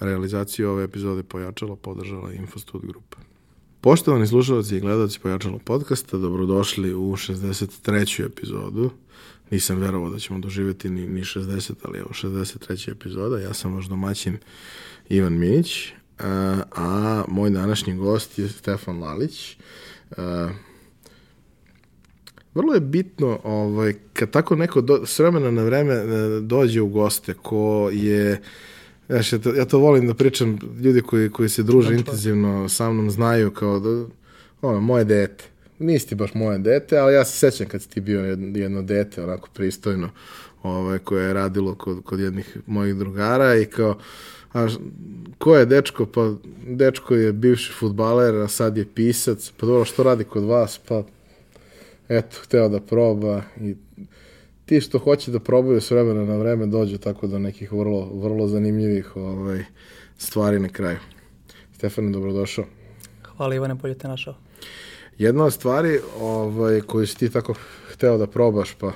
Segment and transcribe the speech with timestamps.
[0.00, 3.16] Realizaciju ove epizode pojačala podržala Infostud grupa.
[3.80, 8.26] Poštovani slušalci i gledalci Pojačalo podcasta, dobrodošli u 63.
[8.26, 8.90] epizodu.
[9.50, 12.90] Nisam verovao da ćemo doživjeti ni, ni 60, ali evo 63.
[12.90, 13.38] epizoda.
[13.38, 14.36] Ja sam vaš domaćin
[15.08, 15.88] Ivan Minić,
[16.18, 19.56] a, a moj današnji gost je Stefan Lalić.
[20.16, 20.50] A,
[22.54, 26.04] vrlo je bitno ovaj, kad tako neko do, s vremena na vreme e,
[26.40, 28.42] dođe u goste ko je
[29.08, 32.68] Znaš, ja to, ja to volim da pričam, ljudi koji, koji se druže znači, intenzivno
[32.68, 34.04] sa mnom znaju kao da,
[34.62, 35.44] ono, moje dete.
[35.78, 38.82] Nisi ti baš moje dete, ali ja se sećam kad si ti bio jedno, jedno
[38.82, 40.10] dete, onako pristojno,
[40.62, 43.98] ovaj, koje je radilo kod, kod jednih mojih drugara i kao,
[44.54, 44.68] a
[45.38, 46.06] ko je dečko?
[46.06, 46.32] Pa
[46.66, 49.52] dečko je bivši futbaler, a sad je pisac.
[49.56, 50.80] Pa dobro, što radi kod vas?
[50.88, 51.02] Pa
[52.08, 53.74] eto, hteo da proba i
[54.66, 58.48] ti što hoće da probaju s vremena na vreme dođu tako do nekih vrlo, vrlo
[58.48, 59.64] zanimljivih ovaj,
[60.18, 60.98] stvari na kraju.
[61.74, 62.64] Stefane, dobrodošao.
[63.36, 64.34] Hvala Ivane, bolje te našao.
[65.18, 67.54] Jedna od stvari ovaj, koju si ti tako
[67.88, 68.92] hteo da probaš, pa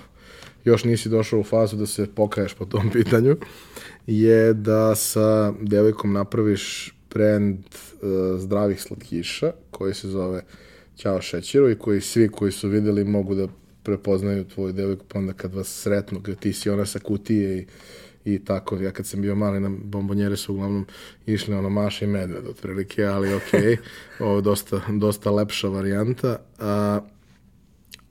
[0.64, 3.36] još nisi došao u fazu da se pokaješ po tom pitanju,
[4.06, 10.42] je da sa devojkom napraviš brand uh, zdravih slatkiša koji se zove
[10.96, 13.48] Ćao šećeru i koji svi koji su videli mogu da
[13.82, 17.66] prepoznaju tvoju devojku, pa onda kad vas sretnu, kad ti si ona sa kutije i,
[18.24, 18.76] i tako.
[18.76, 20.86] Ja kad sam bio mali, na bombonjere su uglavnom
[21.26, 23.52] išli ono Maša i Medved, otprilike, ali ok,
[24.20, 26.36] ovo dosta, dosta lepša varijanta.
[26.58, 27.00] A,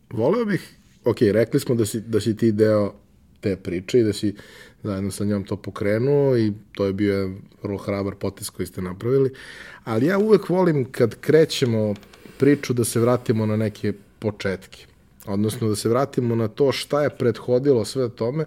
[0.10, 2.94] voleo bih, ok, rekli smo da si, da si ti deo
[3.42, 4.36] te priče i da si
[4.84, 7.32] zajedno sa njom to pokrenuo i to je bio
[7.64, 9.34] vrlo hrabar potes koji ste napravili,
[9.84, 11.94] ali ja uvek volim kad krećemo
[12.38, 14.89] priču da se vratimo na neke početke.
[15.34, 18.46] Odnosno da se vratimo na to šta je prethodilo sve tome,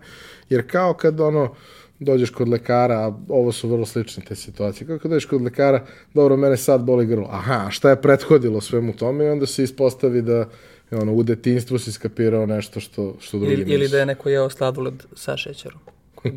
[0.49, 1.55] jer kao kad ono,
[1.99, 6.37] dođeš kod lekara, a ovo su vrlo slične te situacije, kako dođeš kod lekara, dobro,
[6.37, 10.49] mene sad boli grlo, aha, šta je prethodilo svemu tome i onda se ispostavi da
[10.91, 14.51] ono, u detinstvu si skapirao nešto što, što drugi ili, Ili da je neko jeo
[14.51, 15.81] sladoled sa šećerom.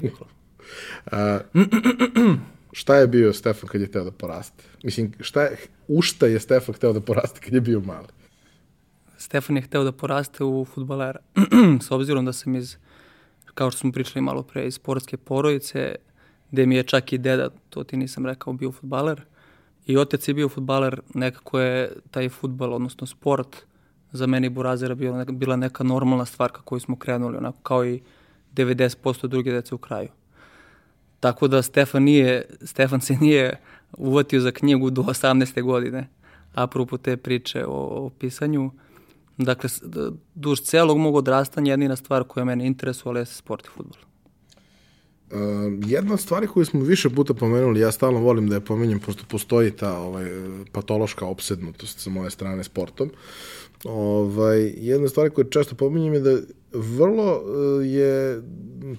[1.12, 1.40] a,
[2.72, 4.64] šta je bio Stefan kad je teo da poraste?
[4.84, 8.08] Mislim, šta je, u šta je Stefan hteo da poraste kad je bio mali?
[9.26, 11.20] Stefan je hteo da poraste u futbalera.
[11.86, 12.78] S obzirom da sam iz,
[13.54, 15.96] kao što smo pričali malo pre, iz sportske porodice,
[16.52, 19.22] gde mi je čak i deda, to ti nisam rekao, bio futbaler.
[19.86, 23.58] I otec je bio futbaler, nekako je taj futbal, odnosno sport,
[24.12, 28.02] za meni Burazera bila neka, bila neka normalna stvar kako smo krenuli, onako kao i
[28.54, 30.10] 90% druge dece u kraju.
[31.20, 33.60] Tako da Stefan, nije, Stefan se nije
[33.98, 35.62] uvatio za knjigu do 18.
[35.62, 36.08] godine,
[36.54, 38.72] apropo te priče o, o pisanju.
[39.38, 39.70] Dakle,
[40.36, 44.00] duž celog mog odrastanja jedina stvar koja mene interesuje je sport i futbol.
[45.32, 45.40] Uh,
[45.86, 49.24] jedna od stvari koju smo više puta pomenuli, ja stalno volim da je pomenjem, pošto
[49.28, 50.26] postoji ta ovaj,
[50.72, 53.10] patološka opsednutost sa moje strane sportom.
[53.84, 56.38] Ovaj, jedna stvar koju često pominjem je da
[56.74, 58.42] vrlo uh, je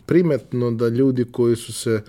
[0.07, 2.03] primetno da ljudi koji su se,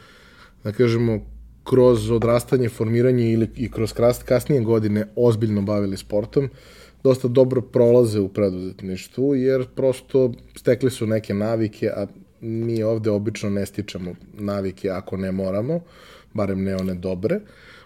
[0.64, 1.20] da kažemo,
[1.64, 3.94] kroz odrastanje, formiranje ili i kroz
[4.26, 6.52] kasnije godine ozbiljno bavili sportom, uh,
[7.04, 12.08] dosta dobro prolaze u preduzetništvu, jer prosto stekli su neke navike, a
[12.42, 15.80] mi ovde obično ne stičemo navike ako ne moramo,
[16.34, 17.40] barem ne one dobre.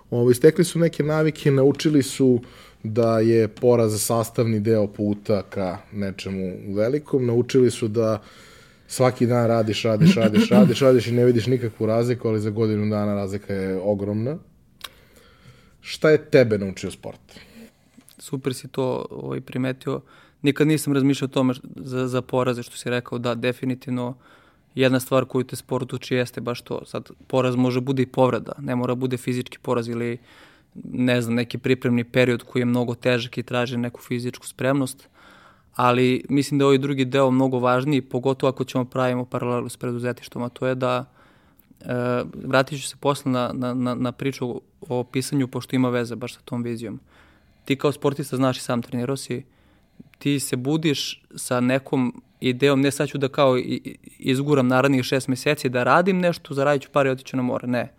[0.09, 2.39] Ovo, stekli su neke navike, naučili su
[2.83, 8.21] da je poraz sastavni deo puta ka nečemu velikom, naučili su da
[8.87, 12.89] svaki dan radiš, radiš, radiš, radiš, radiš i ne vidiš nikakvu razliku, ali za godinu
[12.89, 14.37] dana razlika je ogromna.
[15.81, 17.19] Šta je tebe naučio sport?
[18.21, 20.01] Super si to ovaj, primetio.
[20.41, 24.15] Nikad nisam razmišljao o tome za, za poraze, što si rekao, da, definitivno
[24.75, 26.85] jedna stvar koju te sport uči jeste baš to.
[26.85, 30.17] Sad, poraz može bude i povreda, ne mora bude fizički poraz ili
[30.83, 35.09] ne znam, neki pripremni period koji je mnogo težak i traži neku fizičku spremnost,
[35.75, 39.77] ali mislim da je ovaj drugi deo mnogo važniji, pogotovo ako ćemo pravimo paralelu s
[39.77, 41.05] preduzetištom, a to je da
[41.81, 46.15] e, vratit ću se posle na, na, na, na priču o pisanju, pošto ima veze
[46.15, 46.99] baš sa tom vizijom
[47.65, 49.45] ti kao sportista znaš i sam trenirao si,
[50.19, 53.57] ti se budiš sa nekom idejom, ne sad ću da kao
[54.19, 57.93] izguram narednih šest meseci da radim nešto, zaradit ću par i otiću na more, ne.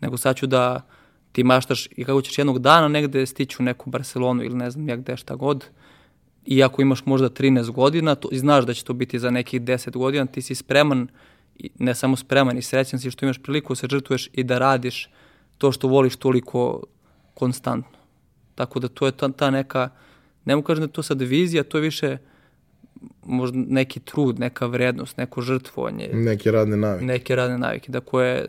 [0.00, 0.86] Nego sad ću da
[1.32, 4.88] ti maštaš i kako ćeš jednog dana negde stići u neku Barcelonu ili ne znam
[4.88, 5.64] ja gde šta god,
[6.46, 9.90] i ako imaš možda 13 godina to, znaš da će to biti za nekih 10
[9.90, 11.08] godina, ti si spreman,
[11.78, 15.10] ne samo spreman i srećan si što imaš priliku da se žrtvuješ i da radiš
[15.58, 16.82] to što voliš toliko
[17.34, 17.95] konstantno.
[18.56, 19.88] Tako da to je ta, ta neka,
[20.44, 22.16] ne mogu kažem da to sad vizija, to je više
[23.22, 26.10] možda neki trud, neka vrednost, neko žrtvovanje.
[26.12, 27.04] Neke radne navike.
[27.04, 28.48] Neke radne navike, da koje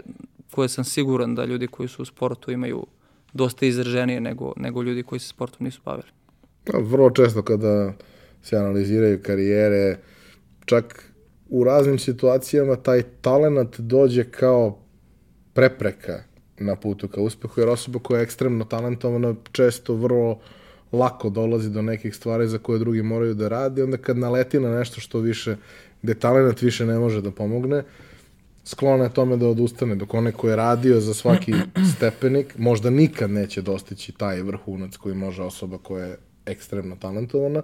[0.52, 2.86] koje sam siguran da ljudi koji su u sportu imaju
[3.34, 6.08] dosta izraženije nego, nego ljudi koji se sportom nisu bavili.
[6.74, 7.94] No, vrlo često kada
[8.42, 9.98] se analiziraju karijere,
[10.66, 11.12] čak
[11.50, 14.80] u raznim situacijama taj talent dođe kao
[15.54, 16.24] prepreka
[16.60, 20.40] na putu ka uspehu, jer osoba koja je ekstremno talentovana često vrlo
[20.92, 24.80] lako dolazi do nekih stvari za koje drugi moraju da radi, onda kad naleti na
[24.80, 25.56] nešto što više,
[26.02, 27.84] gde talent više ne može da pomogne,
[28.64, 31.54] sklona je tome da odustane, dok onaj ko je radio za svaki
[31.96, 37.62] stepenik, možda nikad neće dostići taj vrhunac koji može osoba koja je ekstremno talentovana,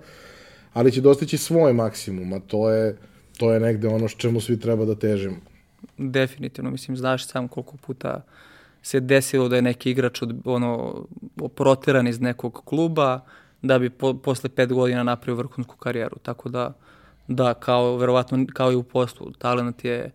[0.74, 2.98] ali će dostići svoj maksimum, a to je,
[3.38, 5.36] to je negde ono što čemu svi treba da težimo.
[5.98, 8.22] Definitivno, mislim, znaš sam koliko puta
[8.84, 11.06] se desilo da je neki igrač od, ono,
[11.56, 13.20] proteran iz nekog kluba
[13.62, 16.18] da bi po, posle pet godina napravio vrhunsku karijeru.
[16.22, 16.74] Tako da,
[17.28, 20.12] da, kao, verovatno, kao i u poslu, talent je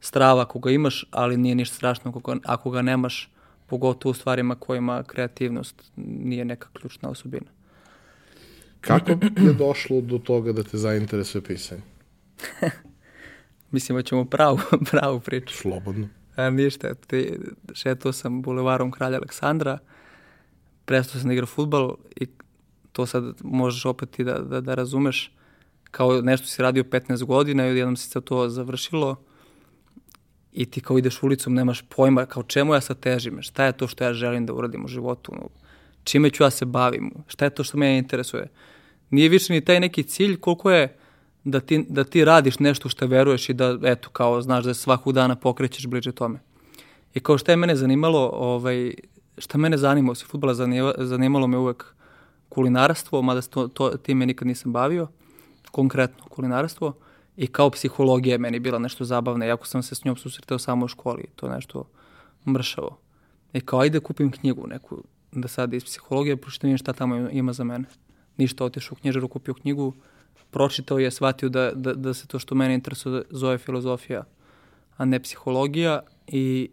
[0.00, 3.30] strava ako ga imaš, ali nije ništa strašno ako ga, ako ga nemaš,
[3.66, 7.46] pogotovo u stvarima kojima kreativnost nije neka ključna osobina.
[8.80, 11.82] Kako je došlo do toga da te zainteresuje pisanje?
[13.70, 14.58] Mislim da ćemo pravu,
[14.90, 15.56] pravu priču.
[15.56, 16.08] Slobodno.
[16.38, 17.38] A, ništa, ti,
[17.72, 19.78] šetao sam bulevarom Kralja Aleksandra,
[20.84, 22.26] prestao sam da igra futbal i
[22.92, 25.32] to sad možeš opet i da, da, da razumeš
[25.90, 29.16] kao nešto si radio 15 godina i odjednom si se to završilo
[30.52, 33.88] i ti kao ideš ulicom nemaš pojma kao čemu ja sad težim, šta je to
[33.88, 35.32] što ja želim da uradim u životu,
[36.04, 38.48] čime ću ja se bavim, šta je to što mene interesuje.
[39.10, 40.96] Nije više ni taj neki cilj koliko je
[41.44, 45.12] da ti, da ti radiš nešto što veruješ i da, eto, kao, znaš da svakog
[45.12, 46.40] dana pokrećeš bliže tome.
[47.14, 48.94] I kao šta je mene zanimalo, ovaj,
[49.38, 50.54] šta mene zanimalo, se futbola
[50.98, 51.94] zanimalo me uvek
[52.48, 55.08] kulinarstvo, mada to, to, time nikad nisam bavio,
[55.70, 56.92] konkretno kulinarstvo,
[57.36, 60.84] i kao psihologija je meni bila nešto zabavna, iako sam se s njom susretao samo
[60.84, 61.84] u školi, to je nešto
[62.46, 62.98] mršavo.
[63.52, 65.02] I kao, ajde kupim knjigu neku,
[65.32, 67.84] da sad iz psihologije, pročitam šta tamo ima za mene.
[68.36, 69.94] Ništa, otišao u knjižaru, kupio knjigu,
[70.50, 74.24] pročitao je, shvatio da, da, da se to što mene interesuje zove filozofija,
[74.96, 76.70] a ne psihologija i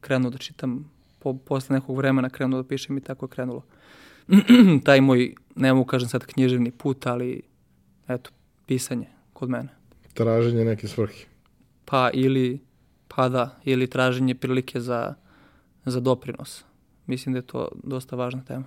[0.00, 3.62] krenuo da čitam, po, posle nekog vremena krenuo da pišem i tako je krenulo.
[4.84, 7.42] Taj moj, ne mogu kažem sad književni put, ali
[8.08, 8.30] eto,
[8.66, 9.68] pisanje kod mene.
[10.14, 11.24] Traženje neke svrhe.
[11.84, 12.60] Pa ili,
[13.08, 15.14] pa da, ili traženje prilike za,
[15.84, 16.64] za doprinos.
[17.06, 18.64] Mislim da je to dosta važna tema.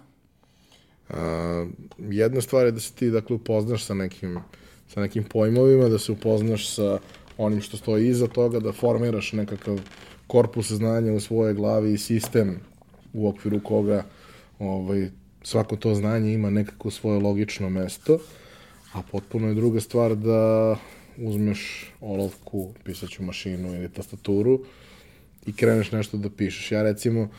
[1.14, 1.66] A,
[1.98, 4.40] jedna stvar je da se ti dakle upoznaš sa nekim,
[4.88, 7.00] sa nekim pojmovima, da se upoznaš sa
[7.38, 9.80] onim što stoji iza toga, da formiraš nekakav
[10.28, 12.60] korpus znanja u svojoj glavi i sistem
[13.14, 14.04] u okviru koga
[14.60, 15.10] ovaj,
[15.44, 18.20] svako to znanje ima nekako svoje logično mesto,
[18.94, 20.76] a potpuno je druga stvar da
[21.18, 24.62] uzmeš olovku, pisaću mašinu ili tastaturu
[25.46, 26.72] i kreneš nešto da pišeš.
[26.72, 27.30] Ja recimo, uh,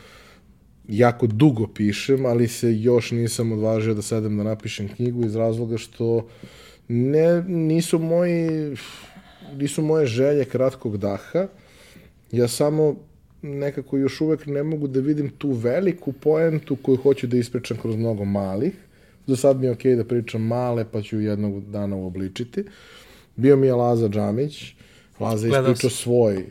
[0.87, 5.77] jako dugo pišem, ali se još nisam odvažio da sedem da napišem knjigu iz razloga
[5.77, 6.27] što
[6.87, 8.75] ne, nisu moji
[9.57, 11.47] nisu moje želje kratkog daha.
[12.31, 12.95] Ja samo
[13.41, 17.95] nekako još uvek ne mogu da vidim tu veliku poentu koju hoću da ispričam kroz
[17.95, 18.73] mnogo malih.
[19.27, 22.63] Za sad mi je okej okay da pričam male, pa ću jednog dana uobličiti.
[23.35, 24.73] Bio mi je Laza Džamić.
[25.19, 26.45] Laza je ispričao svoj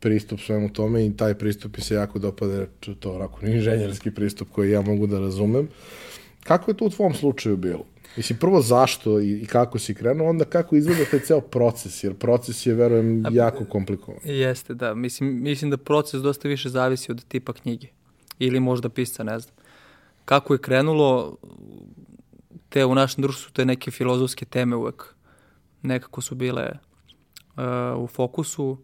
[0.00, 2.66] pristup svemu tome i taj pristup mi se jako dopada,
[3.00, 5.68] to onako inženjerski pristup koji ja mogu da razumem.
[6.44, 7.84] Kako je to u tvom slučaju bilo?
[8.16, 12.14] Mislim, prvo zašto i, i kako si krenuo, onda kako izgleda taj ceo proces, jer
[12.14, 14.20] proces je, verujem, jako komplikovan.
[14.24, 14.94] Jeste, da.
[14.94, 17.88] Mislim, mislim da proces dosta više zavisi od tipa knjige.
[18.38, 19.54] Ili možda pisca, ne znam.
[20.24, 21.36] Kako je krenulo,
[22.68, 25.14] te u našem društvu te neke filozofske teme uvek
[25.82, 26.70] nekako su bile
[27.56, 28.78] uh, u fokusu.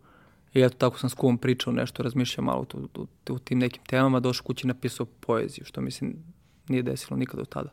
[0.55, 3.83] I eto, tako sam s kuvom pričao nešto, razmišljao malo tu, tu, tu, tim nekim
[3.85, 6.17] temama, došao kući napisao poeziju, što mislim
[6.69, 7.71] nije desilo nikada do tada.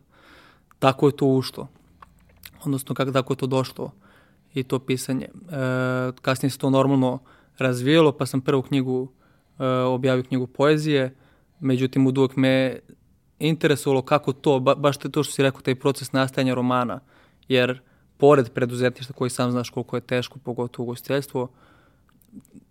[0.79, 1.67] Tako je to ušlo.
[2.63, 3.91] Odnosno, kako tako je to došlo
[4.53, 5.25] i to pisanje.
[5.25, 5.31] E,
[6.21, 7.19] kasnije se to normalno
[7.57, 9.11] razvijelo, pa sam prvu knjigu,
[9.59, 11.15] e, objavio knjigu poezije,
[11.59, 12.79] međutim, u uvek me
[13.39, 16.99] interesovalo kako to, ba, baš to što si rekao, taj proces nastajanja romana,
[17.47, 17.81] jer
[18.17, 21.47] pored preduzetništva koji sam znaš koliko je teško, pogotovo ugostiteljstvo,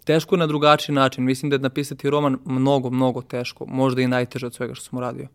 [0.08, 1.24] teško na drugačiji način.
[1.24, 3.66] Mislim da je napisati roman mnogo, mnogo teško.
[3.66, 5.28] Možda i najteže od svega što sam uradio.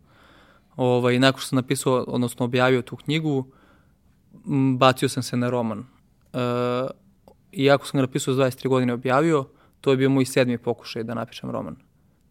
[0.75, 3.45] Ovaj, nakon što sam napisao, odnosno objavio tu knjigu,
[4.77, 5.79] bacio sam se na roman.
[5.79, 6.37] E,
[7.51, 9.45] iako sam ga napisao za 23 godine objavio,
[9.81, 11.75] to je bio moj sedmi pokušaj da napišem roman.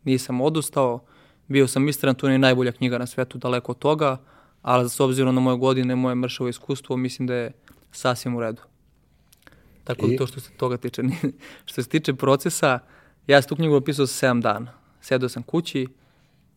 [0.05, 1.05] Nisam odustao,
[1.49, 4.17] bio sam istran, to je najbolja knjiga na svetu, daleko od toga,
[4.63, 7.53] ali s obzirom na moje godine, moje mršavo iskustvo, mislim da je
[7.93, 8.63] sasvim u redu.
[9.85, 10.11] Tako I...
[10.11, 11.03] da to što se toga tiče.
[11.65, 12.79] što se tiče procesa,
[13.27, 14.73] ja sam tu knjigu napisao za 7 dana.
[15.01, 15.87] sedao sam kući,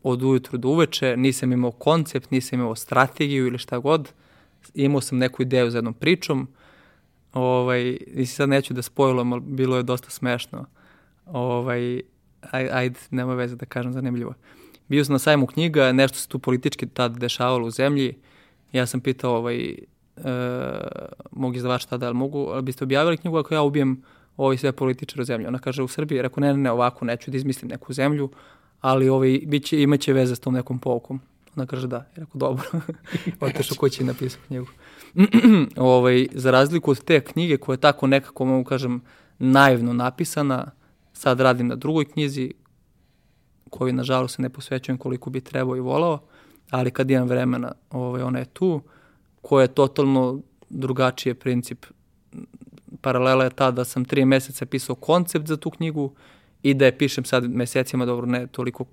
[0.04, 4.12] od ujutru do uveče, nisam imao koncept, nisam imao strategiju ili šta god,
[4.74, 6.48] imao sam neku ideju za jednom pričom,
[7.34, 10.66] ovaj, i sad neću da spojlujem, ali bilo je dosta smešno.
[11.26, 12.02] Ovaj,
[12.52, 14.34] aj, ajde, nema veze da kažem zanimljivo.
[14.88, 18.16] Bio sam na sajmu knjiga, nešto se tu politički tad dešavalo u zemlji,
[18.72, 19.76] ja sam pitao ovaj,
[20.18, 20.22] e,
[21.32, 24.04] mog izdavača tada, ali mogu, ali biste objavili knjigu ako ja ubijem
[24.38, 25.48] ovi sve političare u zemlji.
[25.48, 28.30] Ona kaže u Srbiji, rekao ne, ne, ne, ovako neću da izmislim neku zemlju,
[28.82, 31.22] ali ovaj, biće, imaće veze s tom nekom poukom.
[31.56, 31.96] Ona kaže da.
[31.96, 32.64] Ja rekao dobro.
[33.40, 34.68] Otešao ko će napisao knjigu.
[35.78, 39.02] ovaj, za razliku od te knjige koja je tako nekako, mogu kažem,
[39.40, 40.72] naivno napisana,
[41.14, 42.54] sad radim na drugoj knjizi,
[43.70, 46.20] koju nažalost se ne posvećujem koliko bi trebao i volao,
[46.72, 48.82] ali kad imam vremena, ovaj, ona je tu,
[49.46, 51.86] koja je totalno drugačiji princip.
[53.02, 56.12] Paralela je ta da sam tri meseca pisao koncept za tu knjigu
[56.64, 58.86] i da je pišem sad mesecima, dobro ne toliko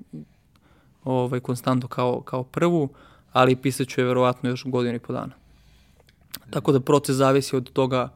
[1.04, 2.88] ovaj, konstantno kao, kao prvu,
[3.32, 5.32] ali pisat ću je verovatno još godinu i po dana.
[6.50, 8.08] Tako da proces zavisi od toga,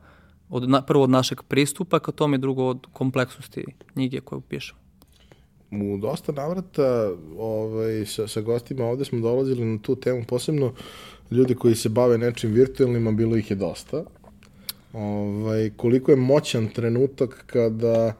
[0.49, 4.86] od, prvo od našeg pristupa ka tome, drugo od kompleksnosti knjige koju pišemo.
[5.70, 10.75] U dosta navrata ovaj, sa, sa gostima ovde smo dolazili na tu temu, posebno
[11.30, 14.04] ljudi koji se bave nečim virtualnim, a bilo ih je dosta.
[14.92, 18.14] Ovaj, koliko je moćan trenutak kada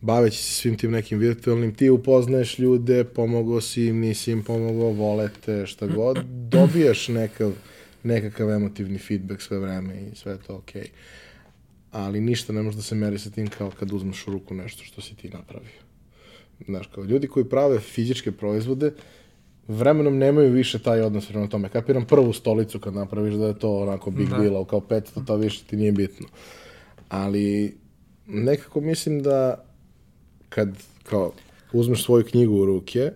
[0.00, 4.90] baveći se svim tim nekim virtualnim, ti upoznaješ ljude, pomogao si im, nisi im pomogao,
[4.90, 6.18] volete, šta god,
[6.54, 7.52] dobiješ nekav,
[8.02, 10.82] nekakav emotivni feedback sve vreme i sve je to okej.
[10.82, 10.88] Okay.
[11.92, 14.84] Ali ništa ne može da se meri sa tim kao kad uzmeš u ruku nešto
[14.84, 15.87] što si ti napravio.
[16.66, 18.92] Znaš, kao ljudi koji prave fizičke proizvode,
[19.68, 21.68] vremenom nemaju više taj odnos prema tome.
[21.68, 24.36] Kapiram prvu stolicu kad napraviš da je to onako big da.
[24.36, 26.26] deal, kao 500, to više ti nije bitno.
[27.08, 27.76] Ali
[28.26, 29.64] nekako mislim da
[30.48, 30.68] kad
[31.02, 31.32] kao
[31.72, 33.10] uzmeš svoju knjigu u ruke,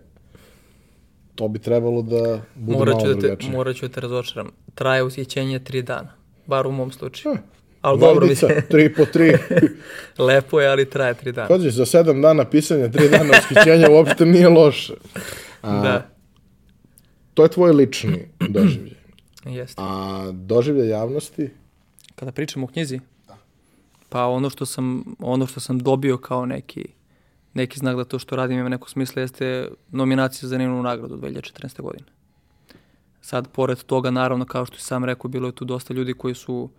[1.34, 3.52] to bi trebalo da bude morat malo da drugačije.
[3.52, 4.50] Morat ću da te razočaram.
[4.74, 6.12] Traje usjećenje tri dana.
[6.46, 7.34] Bar u mom slučaju.
[7.34, 7.40] Hm.
[7.82, 8.62] Ali dobro mi se...
[8.70, 9.32] tri po tri.
[10.26, 11.48] Lepo je, ali traje tri dana.
[11.48, 14.94] Kaži, za sedam dana pisanja, tri dana ushićenja uopšte nije loše.
[15.62, 16.08] A, da.
[17.34, 19.02] To je tvoj lični doživljaj.
[19.44, 19.82] Jeste.
[19.84, 21.50] A doživljaj javnosti?
[22.14, 23.00] Kada pričamo o knjizi?
[23.28, 23.36] Da.
[24.08, 26.84] Pa ono što sam, ono što sam dobio kao neki
[27.54, 31.82] neki znak da to što radim ima neko smisla jeste nominacija za zanimljivu nagradu 2014.
[31.82, 32.08] godine.
[33.20, 36.70] Sad, pored toga, naravno, kao što sam rekao, bilo je tu dosta ljudi koji su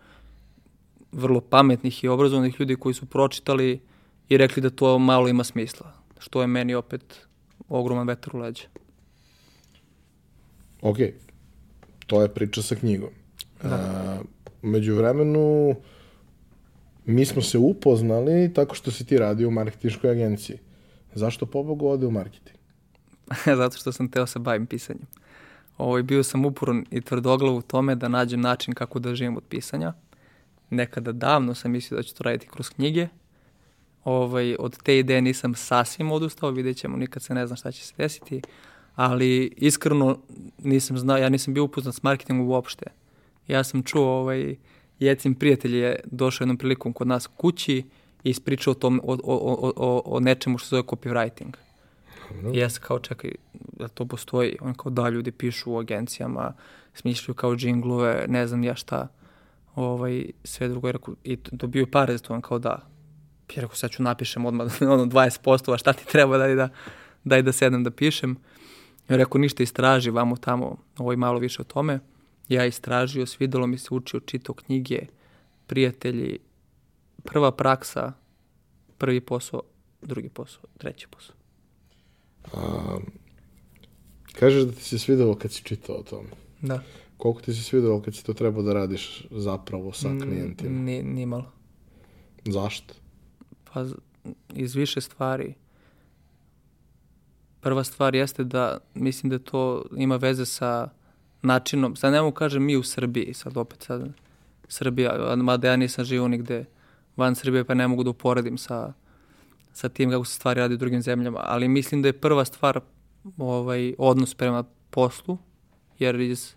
[1.14, 3.80] vrlo pametnih i obrazovanih ljudi koji su pročitali
[4.28, 7.26] i rekli da to malo ima smisla, što je meni opet
[7.68, 8.64] ogroman vetar u leđa.
[10.82, 10.96] Ok,
[12.06, 13.10] to je priča sa knjigom.
[13.62, 13.74] Da.
[13.74, 14.18] A,
[14.62, 15.74] među vremenu,
[17.06, 20.58] mi smo se upoznali tako što si ti radio u marketinškoj agenciji.
[21.14, 22.56] Zašto pobogu ode u marketing?
[23.60, 25.06] Zato što sam teo se bavim pisanjem.
[25.78, 29.44] Ovaj, bio sam uporan i tvrdoglav u tome da nađem način kako da živim od
[29.48, 29.92] pisanja.
[30.70, 33.08] Nekada davno sam mislio da ću to raditi kroz knjige.
[34.04, 37.86] Ovaj, od te ideje nisam sasvim odustao, vidjet ćemo, nikad se ne zna šta će
[37.86, 38.42] se desiti.
[38.94, 40.18] Ali iskreno
[40.58, 42.86] nisam znao, ja nisam bio upoznat s marketingom uopšte.
[43.48, 44.56] Ja sam čuo, ovaj,
[44.98, 47.76] Jecin prijatelj je došao jednom prilikom kod nas kući
[48.24, 51.52] i ispričao o, tom, o, o, o, o nečemu što se zove copywriting.
[52.54, 53.30] I ja sam kao, čekaj,
[53.72, 54.56] da to postoji?
[54.60, 56.52] On kao, da, ljudi pišu u agencijama,
[56.94, 59.08] smišljaju kao džinglove, ne znam ja šta,
[59.74, 60.88] ovaj, sve drugo.
[60.88, 62.86] I, rekao, i dobio pare za to, on kao, da.
[63.56, 66.68] I rekao, sad ću napišem odmah ono 20%, a šta ti treba da, da,
[67.24, 68.36] daj da sedem da pišem.
[69.08, 72.00] I rekao, ništa istraži, vamo tamo, ovaj malo više o tome.
[72.48, 74.98] Ja istražio, svidelo mi se, učio, čitao knjige,
[75.66, 76.38] prijatelji,
[77.24, 78.12] prva praksa,
[78.98, 79.62] prvi posao,
[80.02, 81.36] drugi posao, treći posao.
[82.52, 82.98] A,
[84.32, 86.28] kažeš da ti se svidelo kad si čitao o tome.
[86.60, 86.82] Da.
[87.24, 90.80] Koliko ti se svidelo kad si to trebao da radiš zapravo sa klijentima?
[90.80, 91.52] Ni, ni malo.
[92.44, 92.94] Zašto?
[93.72, 93.84] Pa
[94.54, 95.54] iz više stvari.
[97.60, 100.88] Prva stvar jeste da mislim da to ima veze sa
[101.42, 104.12] načinom, sad ne mogu kažem mi u Srbiji, sad opet sad
[104.68, 106.64] Srbija, mada ja nisam živo nigde
[107.16, 108.92] van Srbije pa ne mogu da uporedim sa,
[109.72, 112.80] sa tim kako se stvari radi u drugim zemljama, ali mislim da je prva stvar
[113.38, 115.38] ovaj, odnos prema poslu,
[115.98, 116.54] jer iz,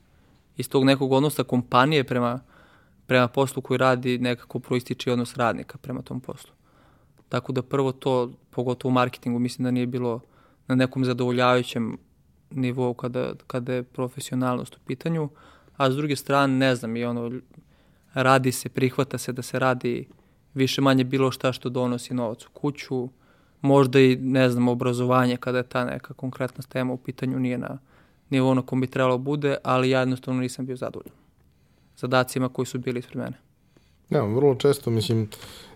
[0.58, 2.40] iz tog nekog odnosa kompanije prema,
[3.06, 6.52] prema poslu koji radi nekako proističe odnos radnika prema tom poslu.
[7.30, 10.20] Tako da prvo to, pogotovo u marketingu, mislim da nije bilo
[10.68, 11.98] na nekom zadovoljavajućem
[12.52, 15.30] nivou kada, kada je profesionalnost u pitanju,
[15.78, 17.32] a s druge strane, ne znam, i ono,
[18.14, 20.08] radi se, prihvata se da se radi
[20.54, 23.10] više manje bilo šta što donosi novac u kuću,
[23.62, 27.78] možda i, ne znam, obrazovanje kada je ta neka konkretna tema u pitanju nije na
[28.30, 31.28] nivou na kom bi trebalo bude, ali ja jednostavno nisam bio zadovoljan
[31.98, 33.38] zadacima koji su bili ispred mene.
[34.10, 35.30] Ja, vrlo često, mislim,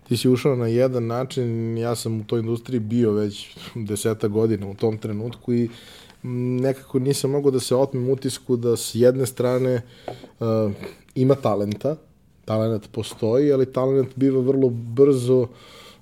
[0.08, 4.68] ti si ušao na jedan način, ja sam u toj industriji bio već deseta godina
[4.68, 5.70] u tom trenutku i
[6.24, 9.82] nekako nisam mogao da se otmem utisku da s jedne strane
[10.40, 10.72] uh,
[11.16, 11.96] ima talenta,
[12.46, 15.48] talent postoji, ali talent biva vrlo brzo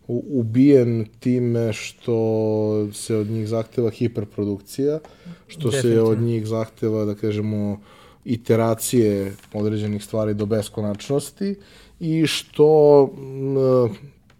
[0.10, 5.00] ubijen time što se od njih zahteva hiperprodukcija,
[5.48, 7.80] što se od njih zahteva, da kažemo,
[8.25, 11.56] iteracije određenih stvari do beskonačnosti
[12.00, 13.96] i što m,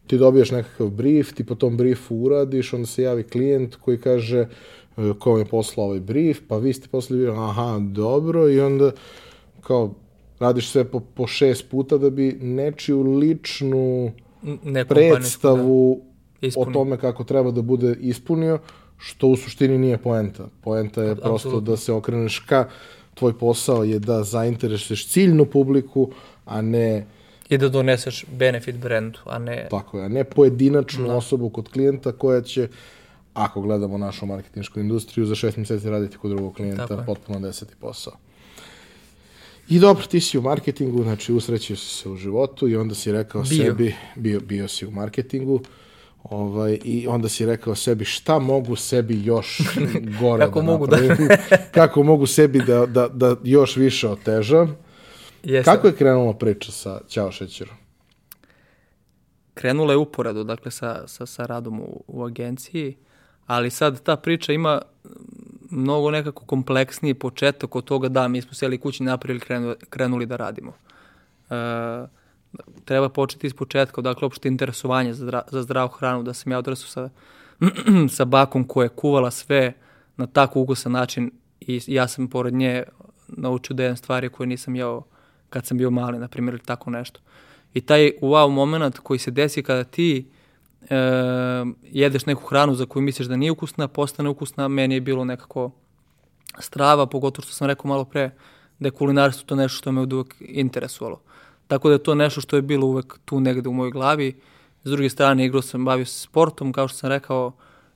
[0.08, 4.48] ti dobiješ nekakav brief, ti po tom briefu uradiš, onda se javi klijent koji kaže
[5.20, 8.92] ko vam je poslao ovaj brief, pa vi ste poslali, aha, dobro, i onda
[9.62, 9.94] kao
[10.40, 14.12] radiš sve po, po šest puta da bi nečiju ličnu
[14.63, 16.01] Nekom predstavu
[16.41, 18.60] da o tome kako treba da bude ispunio,
[18.98, 20.48] što u suštini nije poenta.
[20.62, 21.29] Poenta je Absolutno.
[21.29, 22.67] prosto da se okreneš ka,
[23.13, 26.12] tvoj posao je da zainteresuješ ciljnu publiku,
[26.46, 27.05] a ne
[27.50, 29.67] I da doneseš benefit brendu, a ne...
[29.72, 31.15] Tako je, a ne pojedinačnu da.
[31.15, 32.67] osobu kod klijenta koja će,
[33.34, 38.13] ako gledamo našu marketinšku industriju, za šest meseci raditi kod drugog klijenta potpuno deseti posao.
[39.70, 43.12] I dobro, ti si u marketingu, znači usrećio si se u životu i onda si
[43.12, 43.66] rekao bio.
[43.66, 45.62] sebi, bio, bio si u marketingu,
[46.24, 49.62] ovaj, i onda si rekao sebi šta mogu sebi još
[50.22, 50.98] gore kako da mogu da
[51.72, 54.78] kako mogu sebi da, da, da još više otežam.
[55.44, 55.72] Jeste.
[55.72, 57.76] Kako je krenula priča sa Ćao šećerom?
[59.54, 62.98] Krenula je uporedo, dakle, sa, sa, sa radom u, u agenciji,
[63.46, 64.82] ali sad ta priča ima
[65.70, 70.36] mnogo nekako kompleksniji početak od toga da mi smo seli kući napravili krenuli, krenuli da
[70.36, 70.74] radimo.
[71.50, 71.56] E,
[72.86, 76.58] treba početi iz početka, dakle, uopšte interesovanje za, zdra, za zdravu hranu, da sam ja
[76.58, 77.10] odrasao sa,
[78.16, 79.74] sa bakom koja je kuvala sve
[80.18, 82.84] na tako ukusan način i ja sam pored nje
[83.27, 85.03] naučio da jedan stvari koje nisam jeo
[85.50, 87.20] kad sam bio mali, na primjer, ili tako nešto.
[87.74, 90.27] I taj wow moment koji se desi kada ti
[90.81, 90.96] e,
[91.83, 95.72] jedeš neku hranu za koju misliš da nije ukusna, postane ukusna, meni je bilo nekako
[96.59, 98.31] strava, pogotovo što sam rekao malo pre,
[98.79, 101.22] da je kulinarstvo to nešto što me uvek interesovalo.
[101.68, 104.42] Tako da je to nešto što je bilo uvek tu negde u mojoj glavi.
[104.83, 107.51] S druge strane, igrao sam, bavio se sportom, kao što sam rekao,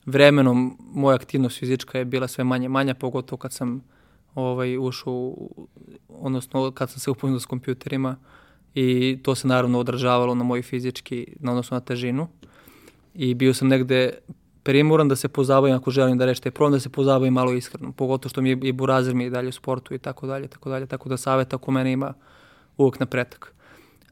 [0.06, 3.84] vremenom moja aktivnost fizička je bila sve manje manja, pogotovo kad sam
[4.36, 5.36] ovaj, ušao,
[6.10, 8.16] odnosno kad sam se upoznao s kompjuterima
[8.76, 12.28] i to se naravno odražavalo na moj fizički, na odnosno na težinu.
[13.14, 14.12] I bio sam negde
[14.64, 18.30] primoran da se pozabavim ako želim da rešite problem, da se pozabavim malo iskreno, pogotovo
[18.30, 20.86] što mi je i burazir mi je dalje u sportu i tako dalje, tako dalje,
[20.86, 22.14] tako da savjet ako mene ima
[22.78, 23.54] uvek na pretak.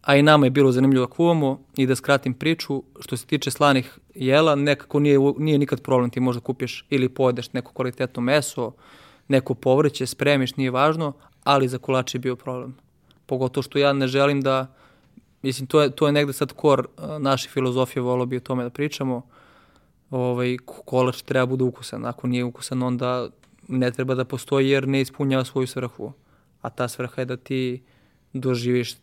[0.01, 3.51] A i nama je bilo zanimljivo da kuvamo i da skratim priču, što se tiče
[3.51, 8.71] slanih jela, nekako nije, nije nikad problem, ti možda kupiš ili pojedeš neko kvalitetno meso,
[9.27, 12.77] neko povrće, spremiš, nije važno, ali za kolač je bio problem.
[13.25, 14.67] Pogotovo što ja ne želim da,
[15.41, 16.87] mislim, to je, to je negde sad kor
[17.19, 19.21] naše filozofije, volio bi o tome da pričamo,
[20.09, 23.29] ovaj, kolač treba bude ukusan, ako nije ukusan, onda
[23.67, 26.13] ne treba da postoji jer ne ispunjava svoju svrhu.
[26.61, 27.83] A ta svrha je da ti
[28.33, 28.95] doživiš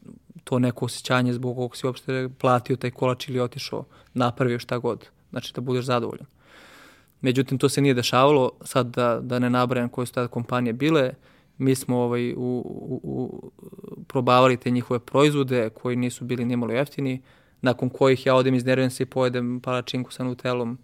[0.45, 5.07] to neko osjećanje zbog kog si uopšte platio taj kolač ili otišao, napravio šta god.
[5.31, 6.27] Znači da budeš zadovoljan.
[7.21, 11.13] Međutim, to se nije dešavalo, sad da, da ne nabrajam koje su tada kompanije bile,
[11.59, 13.51] mi smo ovaj, u, u, u,
[14.09, 17.23] probavali te njihove proizvode koji nisu bili nimalo jeftini,
[17.61, 20.79] nakon kojih ja odem iznervijem se i pojedem palačinku sa nutelom,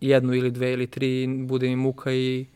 [0.00, 2.46] jednu ili dve ili tri, bude mi muka i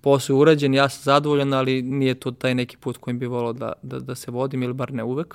[0.00, 3.72] posao urađen, ja sam zadovoljan, ali nije to taj neki put kojim bi volao da,
[3.82, 5.34] da, da se vodim, ili bar ne uvek.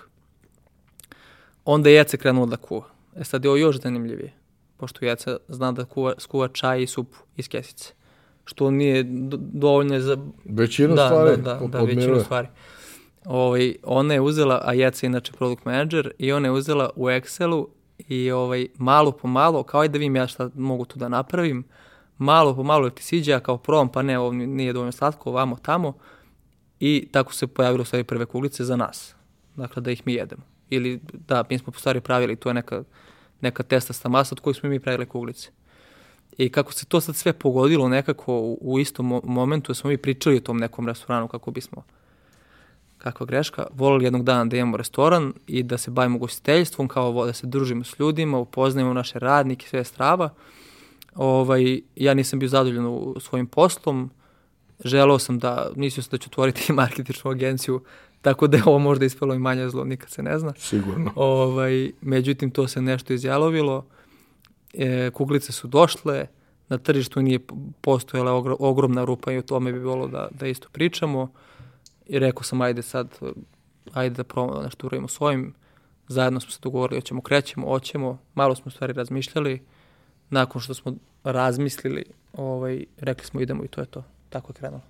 [1.65, 2.85] Onda je Jece krenuo da kuva.
[3.15, 4.41] E sad je ovo još zanimljivije
[4.81, 7.93] pošto Jeca zna da kuva, skuva čaj i supu iz kesice.
[8.51, 9.03] Što nije
[9.53, 10.17] dovoljno za...
[10.45, 12.47] Većinu da, stvari da, da, da, većinu stvari.
[13.25, 17.05] Ovaj, ona je uzela, a Jeca je inače product manager, i ona je uzela u
[17.05, 17.67] Excelu
[18.07, 21.63] i ovaj, malo po malo, kao aj da vidim ja šta mogu tu da napravim,
[22.17, 25.57] malo po malo ti siđe, ja kao probam, pa ne, ovo nije dovoljno slatko, ovamo,
[25.61, 25.93] tamo,
[26.79, 29.15] i tako se pojavilo sve prve kuglice za nas.
[29.55, 30.41] Dakle, da ih mi jedemo.
[30.69, 32.83] Ili, da, mi smo po stvari pravili, to je neka
[33.41, 35.49] neka testasta masa od kojih smo mi pravili kuglice.
[36.37, 39.89] I kako se to sad sve pogodilo nekako u, u istom mo momentu, da smo
[39.89, 41.83] mi pričali o tom nekom restoranu kako bismo
[42.97, 47.33] kakva greška, volili jednog dana da imamo restoran i da se bavimo gostiteljstvom, kao da
[47.33, 50.29] se družimo s ljudima, upoznajemo naše radnike, sve strava.
[51.15, 54.09] Ovaj, ja nisam bio zadovoljan u svojim poslom,
[54.85, 57.81] želeo sam da, nisam da ću otvoriti marketičnu agenciju
[58.21, 60.53] Tako da je ovo možda ispalo i manje zlo, nikad se ne zna.
[60.57, 61.11] Sigurno.
[61.15, 63.85] Ovaj, međutim, to se nešto izjalovilo
[64.73, 66.27] e, kuglice su došle,
[66.69, 67.39] na tržištu nije
[67.81, 71.31] postojala ogr ogromna rupa i o tome bi bilo da, da isto pričamo.
[72.05, 73.07] I rekao sam, ajde sad,
[73.93, 75.53] ajde da probamo nešto uradimo svojim.
[76.07, 78.17] Zajedno smo se dogovorili, hoćemo, krećemo, hoćemo.
[78.33, 79.61] Malo smo stvari razmišljali.
[80.29, 82.03] Nakon što smo razmislili,
[82.33, 84.03] ovaj, rekli smo idemo i to je to.
[84.29, 84.81] Tako je krenulo.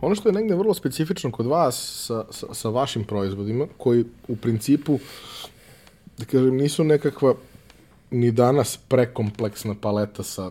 [0.00, 4.36] Ono što je negde vrlo specifično kod vas sa, sa, sa vašim proizvodima, koji u
[4.36, 4.98] principu,
[6.18, 7.34] da kažem, nisu nekakva
[8.10, 10.50] ni danas prekompleksna paleta sa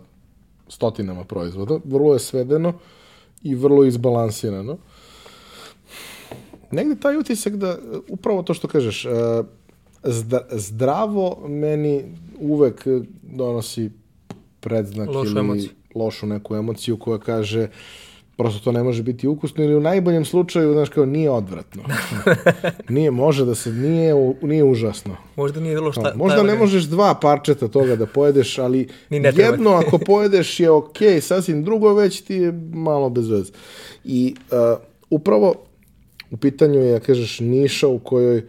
[0.68, 2.74] stotinama proizvoda, vrlo je svedeno
[3.44, 4.78] i vrlo izbalansirano.
[6.72, 9.10] Negde taj utisak da, upravo to što kažeš, e,
[10.52, 12.04] zdravo meni
[12.40, 12.88] uvek
[13.22, 13.92] donosi
[14.60, 15.70] predznak lošu ili emociju.
[15.96, 17.68] lošu neku emociju koja kaže
[18.38, 21.84] prosto to ne može biti ukusno ili u najboljem slučaju, znaš, kao nije odvratno.
[22.90, 25.18] nije, može da se, nije, nije užasno.
[25.36, 26.02] Možda nije bilo šta.
[26.02, 28.88] No, možda ne možeš dva parčeta toga da pojedeš, ali
[29.38, 33.52] jedno ako pojedeš je ok, sasvim drugo već ti je malo bez veze.
[34.04, 35.56] I uh, upravo
[36.32, 38.48] u pitanju je, ja kažeš, niša u kojoj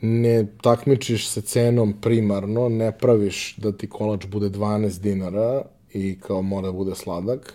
[0.00, 6.42] ne takmičiš sa cenom primarno, ne praviš da ti kolač bude 12 dinara i kao
[6.42, 7.54] mora da bude sladak,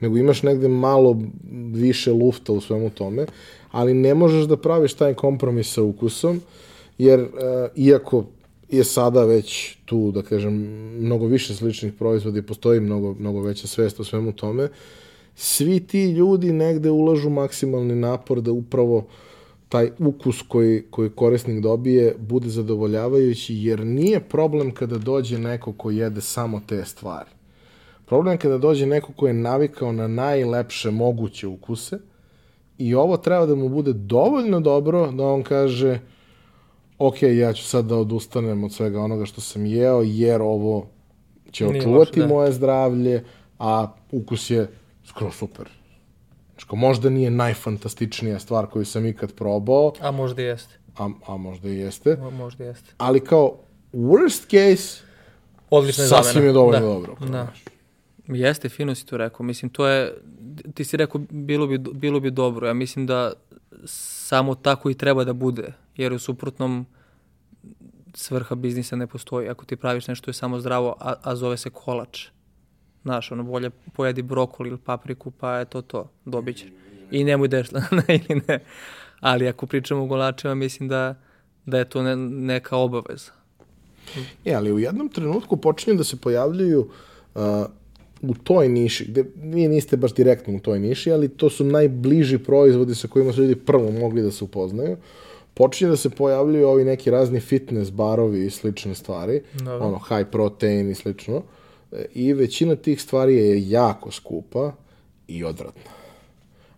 [0.00, 1.18] nego imaš negde malo
[1.72, 3.26] više lufta u svemu tome,
[3.70, 6.40] ali ne možeš da praviš taj kompromis sa ukusom,
[6.98, 7.28] jer uh,
[7.76, 8.24] iako
[8.68, 10.54] je sada već tu, da kažem,
[11.00, 14.68] mnogo više sličnih proizvoda i postoji mnogo, mnogo veća svest o svemu tome,
[15.36, 19.06] svi ti ljudi negde ulažu maksimalni napor da upravo
[19.68, 25.90] taj ukus koji, koji korisnik dobije bude zadovoljavajući, jer nije problem kada dođe neko ko
[25.90, 27.35] jede samo te stvari.
[28.06, 31.98] Problem je kada dođe neko ko je navikao na najlepše moguće ukuse
[32.78, 35.98] i ovo treba da mu bude dovoljno dobro da on kaže
[36.98, 40.86] ok, ja ću sad da odustanem od svega onoga što sam jeo, jer ovo
[41.50, 42.26] će očuvati da.
[42.26, 43.24] moje zdravlje,
[43.58, 44.68] a ukus je
[45.04, 45.68] skoro super.
[46.50, 49.92] Znači, možda nije najfantastičnija stvar koju sam ikad probao.
[50.00, 50.74] A možda jeste.
[50.96, 52.12] A, a možda i jeste.
[52.12, 52.92] A, možda jeste.
[52.98, 53.56] Ali kao
[53.92, 55.02] worst case,
[55.70, 56.86] Odlična sasvim je dovoljno da.
[56.86, 57.16] dobro.
[57.20, 57.26] Da.
[57.26, 57.64] Znaš.
[58.28, 59.46] Jeste, fino si to rekao.
[59.46, 60.14] Mislim, to je,
[60.74, 62.66] ti si rekao, bilo bi, bilo bi dobro.
[62.66, 63.32] Ja mislim da
[63.84, 66.86] samo tako i treba da bude, jer u suprotnom
[68.14, 69.48] svrha biznisa ne postoji.
[69.48, 72.26] Ako ti praviš nešto je samo zdravo, a, a zove se kolač,
[73.02, 76.68] znaš, ono, bolje pojedi brokoli ili papriku, pa je to to, dobit ćeš.
[77.10, 77.58] I nemoj da
[78.08, 78.64] ili ne.
[79.20, 81.14] Ali ako pričamo o golačima, mislim da,
[81.66, 83.32] da je to ne, neka obaveza.
[84.44, 86.90] E, ali u jednom trenutku počinju da se pojavljuju
[87.34, 87.42] uh,
[88.28, 92.38] u toj niši, gde vi niste baš direktno u toj niši, ali to su najbliži
[92.38, 94.96] proizvodi sa kojima su ljudi prvo mogli da se upoznaju,
[95.54, 99.78] počinje da se pojavljuju ovi neki razni fitness barovi i slične stvari, da.
[99.78, 101.42] ono high protein i slično,
[102.14, 104.72] i većina tih stvari je jako skupa
[105.28, 105.90] i odvratna.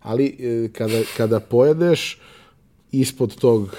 [0.01, 2.19] Ali e, kada, kada pojedeš
[2.91, 3.69] ispod tog uh,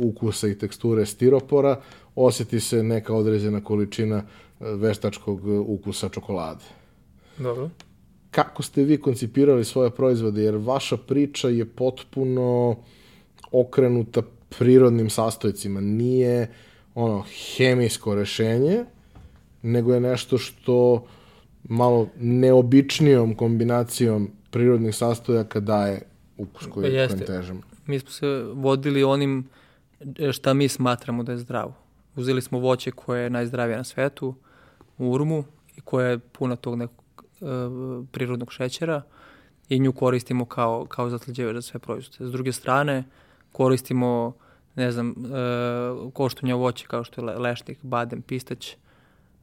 [0.00, 1.80] ukusa i teksture stiropora,
[2.16, 4.22] osjeti se neka određena količina
[4.60, 6.64] veštačkog ukusa čokolade.
[7.38, 7.70] Dobro.
[8.30, 10.42] Kako ste vi koncipirali svoje proizvode?
[10.42, 12.76] Jer vaša priča je potpuno
[13.52, 14.22] okrenuta
[14.58, 15.80] prirodnim sastojcima.
[15.80, 16.50] Nije
[16.94, 17.24] ono
[17.56, 18.84] hemijsko rešenje,
[19.62, 21.06] nego je nešto što
[21.64, 26.02] malo neobičnijom kombinacijom prirodnih sastojaka daje
[26.36, 27.26] ukus koji, Jeste.
[27.26, 27.62] kojem.
[27.86, 29.48] Mi smo se vodili onim
[30.32, 31.74] šta mi smatramo da je zdravo.
[32.16, 34.34] Uzeli smo voće koje je najzdravije na svetu,
[34.98, 35.44] urmu,
[35.76, 37.01] i koja je puna tog nekog
[38.12, 39.02] prirodnog šećera
[39.68, 42.28] i nju koristimo kao, kao zatleđevač za sve proizvode.
[42.28, 43.04] S druge strane,
[43.52, 44.34] koristimo
[44.74, 48.76] ne znam, uh, koštunja voće kao što je lešnik, badem, pistać,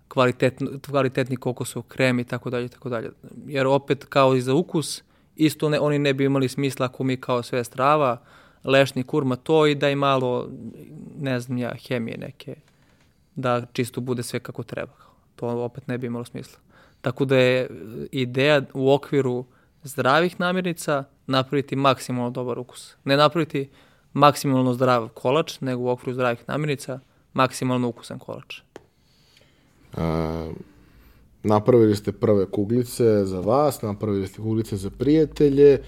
[0.07, 3.12] kvalitetni, kvalitetni kokosov krem i tako dalje, tako dalje.
[3.47, 5.03] Jer opet kao i za ukus,
[5.35, 8.21] isto ne, oni ne bi imali smisla ako mi kao sve strava,
[8.63, 10.49] lešni kurma to i da i malo,
[11.19, 12.55] ne znam ja, hemije neke,
[13.35, 14.93] da čisto bude sve kako treba.
[15.35, 16.59] To opet ne bi imalo smisla.
[17.01, 17.69] Tako da je
[18.12, 19.45] ideja u okviru
[19.83, 22.95] zdravih namirnica napraviti maksimalno dobar ukus.
[23.03, 23.69] Ne napraviti
[24.13, 26.99] maksimalno zdrav kolač, nego u okviru zdravih namirnica
[27.33, 28.62] maksimalno ukusan kolač.
[29.97, 30.51] A,
[31.43, 35.81] napravili ste prve kuglice za vas, napravili ste kuglice za prijatelje,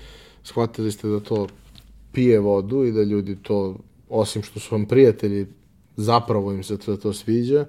[0.43, 1.47] shvatili ste da to
[2.11, 3.75] pije vodu i da ljudi to,
[4.09, 5.47] osim što su vam prijatelji,
[5.95, 7.65] zapravo im se to, to sviđa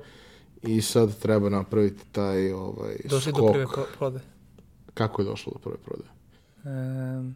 [0.62, 3.42] i sad treba napraviti taj ovaj, Došli skok.
[3.46, 3.66] do prve
[3.98, 4.20] prode.
[4.94, 6.04] Kako je došlo do prve prode?
[6.64, 7.32] E,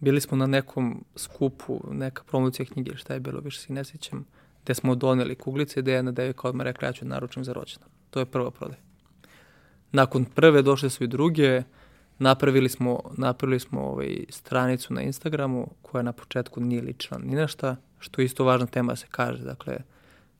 [0.00, 4.26] bili smo na nekom skupu, neka promocija knjige, šta je bilo, više se ne sjećam,
[4.64, 7.88] gde smo doneli kuglice, gde je jedna devika odmah rekla, ja ću naručim za rođendan.
[8.10, 8.80] to je prva prodaja.
[9.92, 11.62] Nakon prve došle su i druge,
[12.18, 17.46] napravili smo, napravili smo ovaj stranicu na Instagramu koja na početku nije lična ni na
[17.48, 19.42] šta, što je isto važna tema da se kaže.
[19.42, 19.76] Dakle,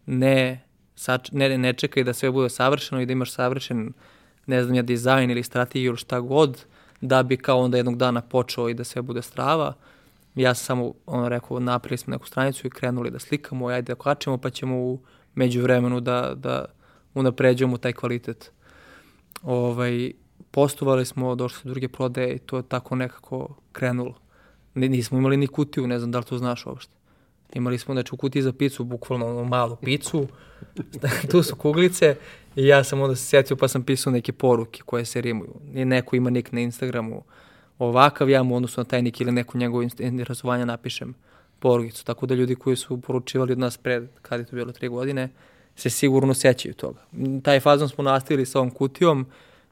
[0.07, 0.66] ne,
[0.97, 3.93] sač, ne, ne čekaj da sve bude savršeno i da imaš savršen,
[4.47, 6.65] ne znam ja, dizajn ili strategiju ili šta god,
[7.01, 9.75] da bi kao onda jednog dana počeo i da sve bude strava.
[10.35, 14.03] Ja sam samo ono rekao, napravili smo neku stranicu i krenuli da slikamo, ajde da
[14.03, 14.99] kačemo, pa ćemo u
[15.35, 16.65] među vremenu da, da
[17.15, 18.53] unapređujemo taj kvalitet.
[19.43, 20.13] Ovaj,
[20.51, 24.15] postovali smo, došli su druge prodaje i to je tako nekako krenulo.
[24.75, 26.96] Nismo imali ni kutiju, ne znam da li to znaš uopšte.
[27.55, 30.27] Imali smo znači, u kutiji za picu, bukvalno malu picu,
[31.31, 32.17] tu su kuglice
[32.57, 35.55] i ja sam onda se sjetio pa sam pisao neke poruke koje se rimuju.
[35.75, 37.23] I neko ima nik na Instagramu
[37.79, 41.15] ovakav, ja mu odnosno na taj nik ili neku njegovu interesovanja napišem
[41.59, 42.05] porukicu.
[42.05, 45.29] Tako da ljudi koji su poručivali od nas pred, kada je to bilo tri godine,
[45.77, 47.01] se sigurno sećaju toga.
[47.43, 49.27] Taj fazon smo nastavili sa ovom kutijom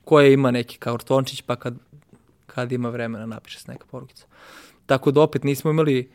[0.05, 1.75] koja ima neki kartončić, pa kad,
[2.47, 4.27] kad ima vremena napiše se neka porukica.
[4.87, 6.11] Tako da opet nismo imali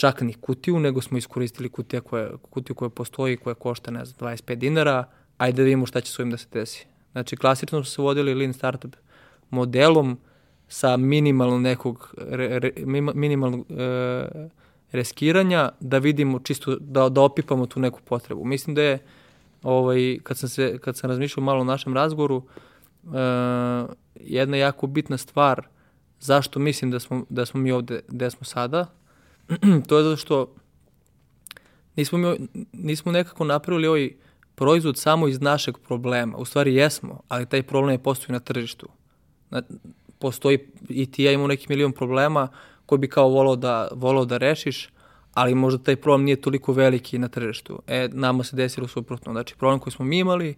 [0.00, 4.30] čak ni kutiju, nego smo iskoristili kutija koja, kutiju koja postoji, koja košta, ne znam,
[4.30, 5.04] 25 dinara,
[5.38, 6.86] ajde da vidimo šta će s ovim da se desi.
[7.12, 8.96] Znači, klasično smo se vodili lean startup
[9.50, 10.18] modelom
[10.68, 12.72] sa minimalno nekog, re, re,
[13.14, 14.48] minimalnog e,
[14.92, 18.44] reskiranja, da vidimo čisto, da, da opipamo tu neku potrebu.
[18.44, 18.98] Mislim da je,
[19.62, 23.18] ovaj, kad sam, se, kad sam razmišljao malo o našem razgovoru, e,
[24.14, 25.66] jedna jako bitna stvar
[26.20, 28.86] zašto mislim da smo, da smo mi ovde gde smo sada,
[29.88, 30.54] to je zato što
[31.96, 34.10] nismo, mi, nismo nekako napravili ovaj
[34.54, 36.36] proizvod samo iz našeg problema.
[36.36, 38.88] U stvari jesmo, ali taj problem je postoji na tržištu.
[40.18, 40.58] Postoji
[40.88, 42.48] i ti ja imamo neki milion problema
[42.86, 44.88] koji bi kao volao da, volao da rešiš,
[45.34, 47.82] ali možda taj problem nije toliko veliki na tržištu.
[47.86, 49.32] E, nama se desilo suprotno.
[49.32, 50.54] Znači, problem koji smo mi imali,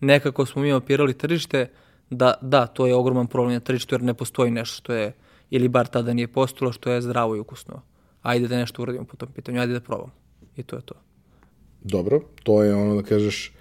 [0.00, 1.70] nekako smo mi opirali tržište,
[2.10, 5.12] da, da, to je ogroman problem na tržištu jer ne postoji nešto što je,
[5.50, 7.82] ili bar tada nije postojalo, što je zdravo i ukusno
[8.26, 10.12] ajde da nešto uradimo po tom pitanju, ajde da probamo.
[10.56, 10.94] I to je to.
[11.82, 13.52] Dobro, to je ono da kažeš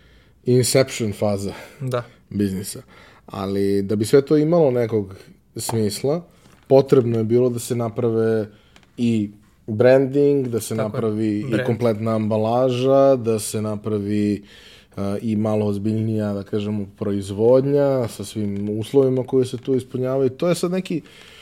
[0.45, 2.03] inception faza da.
[2.29, 2.81] biznisa.
[3.25, 5.15] Ali da bi sve to imalo nekog
[5.55, 6.23] smisla,
[6.67, 8.47] potrebno je bilo da se naprave
[8.97, 9.31] i
[9.67, 11.61] branding, da se Tako napravi je.
[11.61, 14.43] i kompletna ambalaža, da se napravi
[14.97, 20.29] uh, i malo ozbiljnija, da kažemo, proizvodnja sa svim uslovima koje se tu ispunjavaju.
[20.29, 21.34] To je sad neki uh,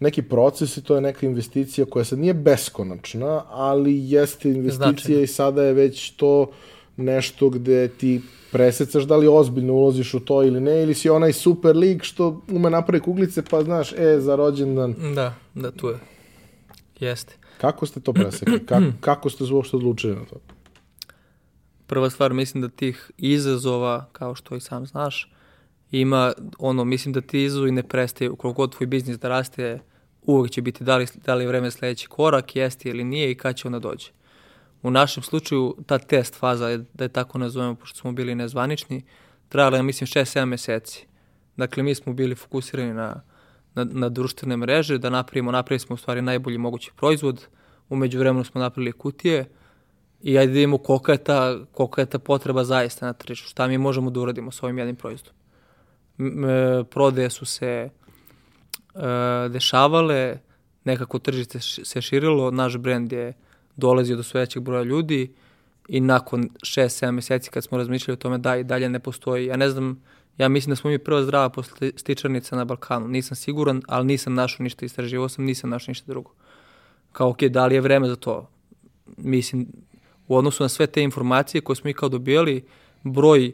[0.00, 5.22] neki proces i to je neka investicija koja sad nije beskonačna, ali jeste investicija Značajno.
[5.22, 6.50] i sada je već to
[6.96, 8.20] nešto gde ti
[8.52, 12.42] presecaš da li ozbiljno ulaziš u to ili ne, ili si onaj super lig što
[12.48, 14.94] ume napravi kuglice pa znaš, e, za rođendan.
[15.14, 15.98] Da, da, tu je.
[17.00, 17.34] Jeste.
[17.58, 18.66] Kako ste to presekli?
[18.66, 20.36] Kako, kako ste uopšte odlučili na to?
[21.86, 25.32] Prva stvar, mislim da tih izazova, kao što i sam znaš,
[25.90, 29.78] ima, ono, mislim da ti izazovi ne prestaju, koliko god tvoj biznis da raste,
[30.22, 33.56] uvek će biti da li, da li vreme sledeći korak, jeste ili nije i kad
[33.56, 34.10] će ona dođe.
[34.82, 39.02] U našem slučaju ta test faza, da je tako nazovemo, pošto smo bili nezvanični,
[39.48, 41.06] trajala je, mislim, 6-7 meseci.
[41.56, 43.22] Dakle, mi smo bili fokusirani na,
[43.74, 47.46] na, na društvene mreže, da napravimo, napravili smo u stvari najbolji mogući proizvod,
[47.88, 49.48] umeđu vremenu smo napravili kutije
[50.22, 53.66] i ajde da vidimo kolika je ta, kolika je ta potreba zaista na tržištu, šta
[53.66, 55.34] mi možemo da uradimo sa ovim jednim proizvodom.
[56.90, 57.90] Prodeje su se
[59.50, 60.38] dešavale,
[60.84, 63.32] nekako tržište se širilo, naš brend je
[63.76, 65.34] dolazio do sve većeg broja ljudi
[65.88, 69.56] i nakon 6-7 meseci kad smo razmišljali o tome da i dalje ne postoji, ja
[69.56, 70.02] ne znam,
[70.38, 71.50] ja mislim da smo mi prva zdrava
[71.96, 76.30] stičarnica na Balkanu, nisam siguran, ali nisam našao ništa, istraživo sam, nisam našao ništa drugo.
[77.12, 78.50] Kao, ok, da li je vreme za to?
[79.16, 79.66] Mislim,
[80.28, 82.64] u odnosu na sve te informacije koje smo mi kao dobijali,
[83.02, 83.52] broj e,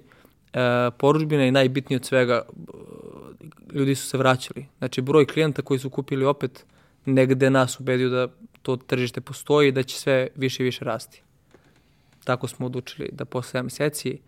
[0.99, 2.43] poručbina i najbitnije od svega
[3.73, 4.67] ljudi su se vraćali.
[4.79, 6.67] Znači, broj klijenta koji su kupili opet
[7.05, 8.29] negde nas ubedio da
[8.63, 11.23] to tržište postoji i da će sve više i više rasti.
[12.25, 14.19] Tako smo odlučili da posle 7 meseci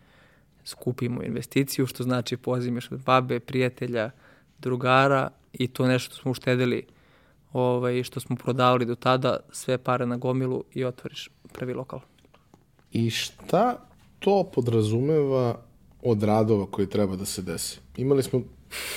[0.64, 4.10] skupimo investiciju, što znači pozimiš od babe, prijatelja,
[4.58, 6.86] drugara i to nešto smo uštedili
[7.52, 12.00] ovaj, što smo prodavali do tada, sve pare na gomilu i otvoriš prvi lokal.
[12.92, 13.86] I šta
[14.18, 15.60] to podrazumeva
[16.02, 17.80] od radova koji treba da se desi?
[17.96, 18.42] Imali smo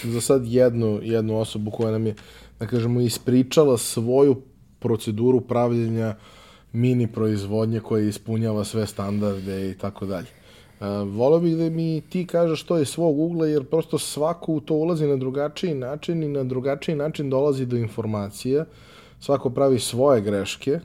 [0.03, 2.15] za sad jednu, jednu osobu koja nam je,
[2.59, 4.41] da kažemo, ispričala svoju
[4.79, 6.15] proceduru pravljenja
[6.73, 10.27] mini proizvodnje koja ispunjava sve standarde i tako dalje.
[10.27, 14.59] E, volio bih da mi ti kažeš to je svog ugla, jer prosto svako u
[14.59, 18.65] to ulazi na drugačiji način i na drugačiji način dolazi do informacija.
[19.19, 20.79] Svako pravi svoje greške,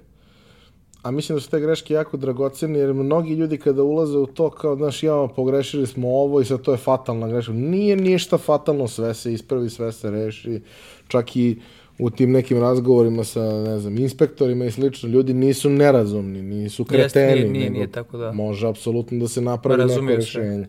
[1.07, 4.51] a mislim da su te greške jako dragocene, jer mnogi ljudi kada ulaze u to
[4.51, 7.53] kao, znaš, ja, pogrešili smo ovo i sad to je fatalna greška.
[7.53, 10.61] Nije ništa fatalno, sve se ispravi, sve se reši,
[11.09, 11.61] čak i
[11.99, 17.33] u tim nekim razgovorima sa, ne znam, inspektorima i slično, ljudi nisu nerazumni, nisu kreteni.
[17.33, 18.33] Jeste, nije, nije, nije tako da.
[18.33, 20.67] Može apsolutno da se napravi neko rešenje.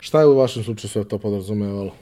[0.00, 1.92] Šta je u vašem slučaju sve to podrazumevalo?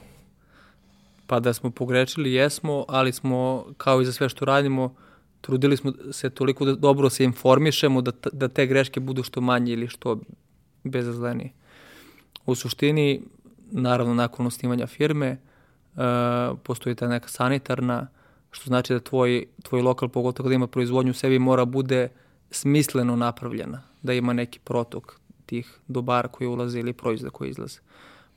[1.27, 4.95] Pa da smo pogrešili, jesmo, ali smo, kao i za sve što radimo,
[5.45, 9.73] trudili smo se toliko da dobro se informišemo da, da te greške budu što manje
[9.73, 10.19] ili što
[10.83, 11.51] bezazlenije.
[12.45, 13.21] U suštini,
[13.71, 16.01] naravno, nakon osnivanja firme, uh,
[16.63, 18.07] postoji ta neka sanitarna,
[18.51, 22.09] što znači da tvoj, tvoj lokal, pogotovo kada ima proizvodnju u sebi, mora bude
[22.51, 27.79] smisleno napravljena, da ima neki protok tih dobara koji ulaze ili proizvoda koji izlaze.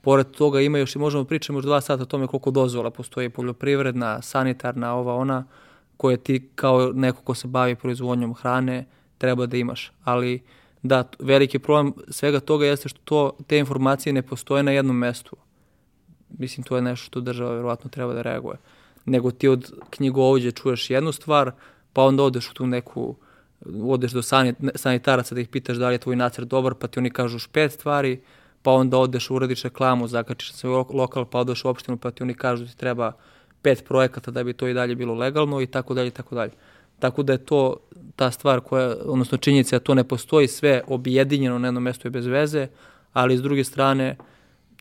[0.01, 3.31] Pored toga ima još i možemo pričati još dva sata o tome koliko dozvola postoji
[3.31, 5.45] poljoprivredna, sanitarna, ova ona,
[5.99, 8.87] koje ti kao neko ko se bavi proizvodnjom hrane
[9.19, 9.93] treba da imaš.
[10.05, 10.43] Ali
[10.83, 15.37] da, veliki problem svega toga jeste što to, te informacije ne postoje na jednom mestu.
[16.39, 18.57] Mislim, to je nešto što država verovatno treba da reaguje.
[19.05, 21.51] Nego ti od knjigovođe čuješ jednu stvar,
[21.93, 23.17] pa onda odeš u tu neku,
[23.83, 26.99] odeš do sanit, sanitaraca da ih pitaš da li je tvoj nacrt dobar, pa ti
[26.99, 28.21] oni kažu pet stvari,
[28.63, 32.23] pa onda odeš, uradiš reklamu, zakačiš na svoj lokal, pa odeš u opštinu, pa ti
[32.23, 33.13] oni kažu da ti treba
[33.63, 36.53] pet projekata da bi to i dalje bilo legalno i tako dalje i tako dalje.
[36.99, 37.77] Tako da je to
[38.17, 42.11] ta stvar koja, odnosno činjenica da to ne postoji sve objedinjeno na jednom mestu i
[42.11, 42.69] bez veze,
[43.13, 44.17] ali s druge strane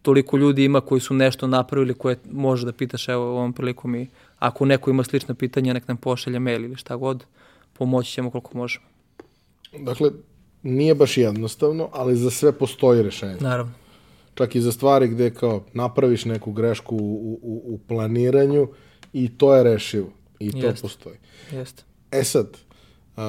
[0.01, 4.07] toliko ljudi ima koji su nešto napravili koje može da pitaš evo ovom prilikom i
[4.39, 7.25] ako neko ima slično pitanje nek nam pošalje mail ili šta god,
[7.73, 8.85] pomoći ćemo koliko možemo.
[9.79, 10.11] Dakle,
[10.63, 13.37] nije baš jednostavno, ali za sve postoji rešenje.
[13.39, 13.73] Naravno
[14.37, 18.67] čak i za stvari gde kao napraviš neku grešku u, u, u planiranju
[19.13, 20.09] i to je rešivo.
[20.39, 20.81] I to Jest.
[20.81, 21.15] postoji.
[21.51, 21.83] Jeste.
[22.11, 22.47] E sad,
[23.17, 23.23] uh,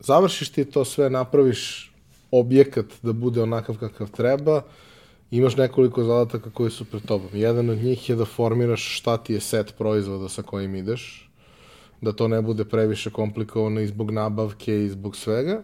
[0.00, 1.92] završiš ti to sve, napraviš
[2.30, 4.62] objekat da bude onakav kakav treba,
[5.30, 7.28] imaš nekoliko zadataka koji su pred tobom.
[7.32, 11.30] Jedan od njih je da formiraš šta ti je set proizvoda sa kojim ideš,
[12.00, 15.62] da to ne bude previše komplikovano i zbog nabavke i zbog svega,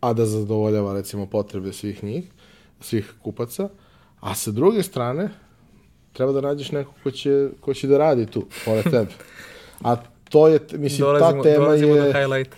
[0.00, 2.24] a da zadovoljava recimo potrebe svih njih,
[2.80, 3.68] svih kupaca.
[4.20, 5.28] A sa druge strane,
[6.12, 9.12] treba da nađeš nekog ko će, ko će da radi tu, pored tebe.
[9.84, 9.96] A
[10.28, 11.86] to je, mislim, dolazimo, ta tema je...
[11.86, 12.54] Do highlight.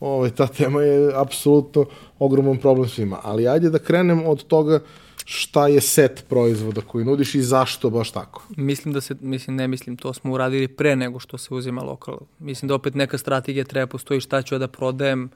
[0.00, 1.86] Ovaj, ta tema je apsolutno
[2.18, 3.20] ogroman problem svima.
[3.22, 4.80] Ali ajde da krenem od toga
[5.24, 8.42] šta je set proizvoda koji nudiš i zašto baš tako?
[8.56, 12.18] Mislim da se, mislim, ne mislim, to smo uradili pre nego što se uzima lokal.
[12.38, 15.30] Mislim da opet neka strategija treba postoji šta ću da prodajem,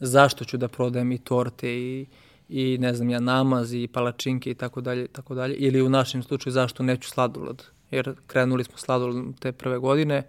[0.00, 2.06] zašto ću da prodajem i torte i,
[2.50, 5.54] i ne znam ja namaz i palačinke i tako dalje tako dalje.
[5.54, 7.62] Ili u našem slučaju zašto neću sladoled?
[7.90, 10.22] Jer krenuli smo sladoled te prve godine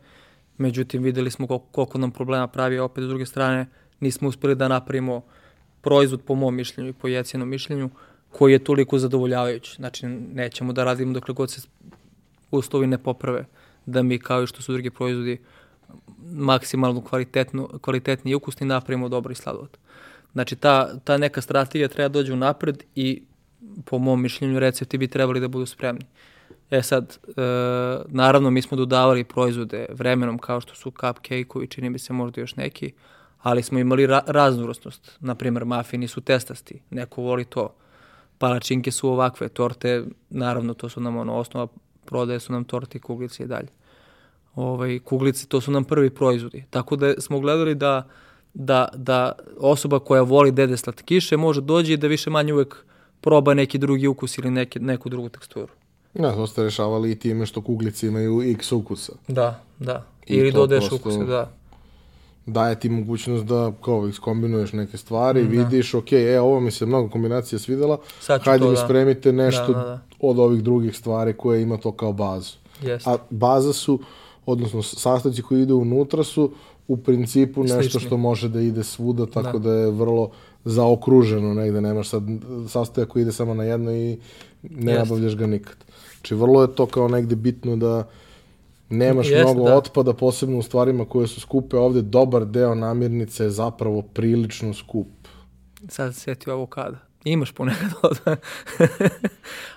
[0.58, 2.80] međutim videli smo koliko, koliko nam problema pravi.
[2.80, 3.66] Opet s druge strane
[4.00, 5.22] nismo uspeli da napravimo
[5.82, 7.90] proizvod po mom mišljenju i po jecijenom mišljenju
[8.32, 9.76] koji je toliko zadovoljavajući.
[9.76, 11.62] Znači nećemo da radimo dokle god se
[12.52, 13.46] uslovi ne poprave
[13.86, 15.42] da mi kao i što su drugi proizvodi
[16.24, 19.78] maksimalno kvalitetno, kvalitetni i ukusni napravimo dobri sladoled.
[20.34, 23.24] Znači, ta, ta neka strategija treba da dođe u napred i
[23.86, 26.06] po mom mišljenju recepti bi trebali da budu spremni.
[26.72, 27.42] E sad, e,
[28.08, 32.56] naravno mi smo dodavali proizvode vremenom kao što su cupcake-ovi, čini mi se možda još
[32.56, 32.94] neki,
[33.42, 35.18] ali smo imali ra raznovrsnost.
[35.20, 37.74] Naprimer, mafini su testasti, neko voli to.
[38.38, 41.68] Palačinke su ovakve, torte, naravno to su nam ono osnova,
[42.06, 43.68] prodaje su nam torte kuglice i dalje.
[44.56, 46.64] Ovaj, kuglice, to su nam prvi proizvodi.
[46.70, 48.08] Tako da smo gledali da
[48.54, 52.76] da, da osoba koja voli dede slatkiše može dođe i da više manje uvek
[53.22, 55.74] proba neki drugi ukus ili neke, neku drugu teksturu.
[56.14, 59.14] Ja, to ste rešavali i time što kuglice imaju x ukusa.
[59.28, 60.06] Da, da.
[60.28, 61.52] I ili dodaješ ukuse, da.
[62.46, 65.50] Daje ti mogućnost da kao iskombinuješ neke stvari, da.
[65.50, 68.86] vidiš, ok, e, ovo mi se mnogo kombinacija svidela, hajde to, mi da.
[68.86, 70.00] spremite nešto da, da, da.
[70.20, 72.54] od ovih drugih stvari koje ima to kao bazu.
[72.82, 73.08] Jest.
[73.08, 74.00] A baza su,
[74.46, 76.52] odnosno sastavci koji idu unutra su
[76.92, 78.00] u principu nešto Slični.
[78.00, 80.32] što može da ide svuda, tako da, da je vrlo
[80.66, 82.24] zaokruženo negde, nemaš sad
[82.68, 84.18] sastojak koji ide samo na jedno i
[84.64, 85.00] ne Jest.
[85.00, 85.76] nabavljaš ga nikad.
[86.16, 88.08] Znači vrlo je to kao negde bitno da
[88.90, 89.78] nemaš Jest, mnogo da.
[89.78, 91.78] otpada, posebno u stvarima koje su skupe.
[91.78, 95.08] Ovde dobar deo namirnice je zapravo prilično skup.
[95.88, 96.98] Sad se sjetio avokada.
[97.24, 98.20] Imaš ponekad od...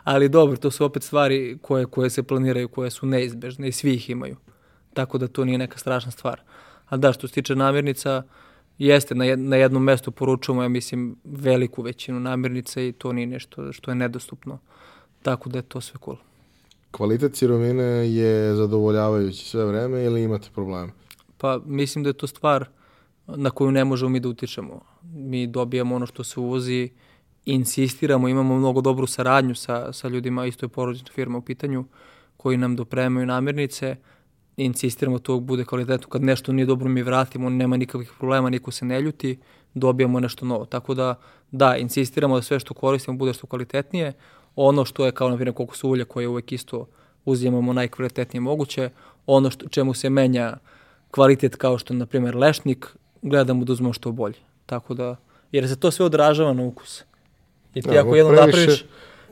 [0.04, 3.94] Ali dobro, to su opet stvari koje, koje se planiraju, koje su neizbežne i svi
[3.94, 4.36] ih imaju.
[4.94, 6.40] Tako da to nije neka strašna stvar.
[6.95, 8.22] A da, što se tiče namirnica,
[8.78, 13.72] jeste, na, na jednom mestu poručujemo, ja mislim, veliku većinu namirnica i to nije nešto
[13.72, 14.59] što je nedostupno.
[15.22, 16.16] Tako da je to sve cool.
[16.90, 20.92] Kvalitet sirovine je zadovoljavajući sve vreme ili imate probleme?
[21.38, 22.68] Pa mislim da je to stvar
[23.26, 24.80] na koju ne možemo mi da utičemo.
[25.03, 26.90] Mi dobijamo ono što se uvozi,
[27.45, 31.84] insistiramo, imamo mnogo dobru saradnju sa, sa ljudima, isto je porodična firma u pitanju,
[32.36, 33.97] koji nam dopremaju namirnice,
[34.57, 36.09] insistiramo da to bude kvalitetno.
[36.09, 39.38] Kad nešto nije dobro mi vratimo, nema nikakvih problema, niko se ne ljuti,
[39.74, 40.64] dobijamo nešto novo.
[40.64, 41.14] Tako da,
[41.50, 44.12] da, insistiramo da sve što koristimo bude što kvalitetnije.
[44.57, 46.86] Ono što je kao, na primjer, koliko su ulje koje uvek isto
[47.24, 48.90] uzimamo najkvalitetnije moguće,
[49.26, 50.57] ono što, čemu se menja
[51.11, 52.86] kvalitet kao što, na primjer, lešnik,
[53.22, 54.38] gledamo da uzmemo što bolje.
[54.66, 55.16] Tako da,
[55.52, 57.02] jer se to sve odražava na ukus.
[57.74, 58.84] I ti Da, ako jednom previše- napraviš,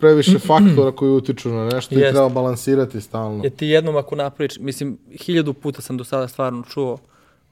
[0.02, 2.12] Previše faktora koji utiču na nešto i Jeste.
[2.12, 3.44] treba balansirati stalno.
[3.44, 6.98] jer ti jednom ako napraviš, mislim, hiljadu puta sam do sada stvarno čuo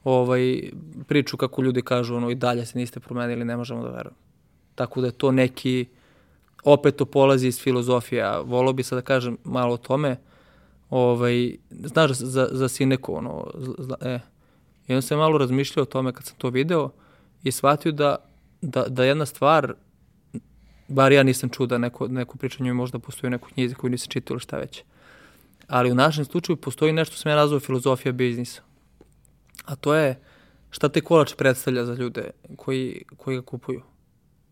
[0.03, 0.69] ovaj,
[1.07, 4.17] priču kako ljudi kažu, ono, i dalje se niste promenili, ne možemo da verujemo.
[4.75, 5.85] Tako da je to neki,
[6.63, 8.41] opet to polazi iz filozofija.
[8.45, 10.17] Volao bi sad da kažem malo o tome,
[10.89, 13.47] ovaj, znaš za, za Sineku, ono,
[13.77, 14.19] zla, e,
[14.87, 16.89] i onda sam malo razmišljao o tome kad sam to video
[17.43, 18.15] i shvatio da,
[18.61, 19.73] da, da jedna stvar,
[20.91, 24.09] bar ja nisam čuo da neko, neko pričanje možda postoji u nekoj knjizi koju nisam
[24.09, 24.83] čitao ili šta već.
[25.67, 28.61] Ali u našem slučaju postoji nešto što sam ja nazvao filozofija biznisa.
[29.65, 30.19] A to je
[30.69, 33.81] šta te kolač predstavlja za ljude koji, koji ga kupuju.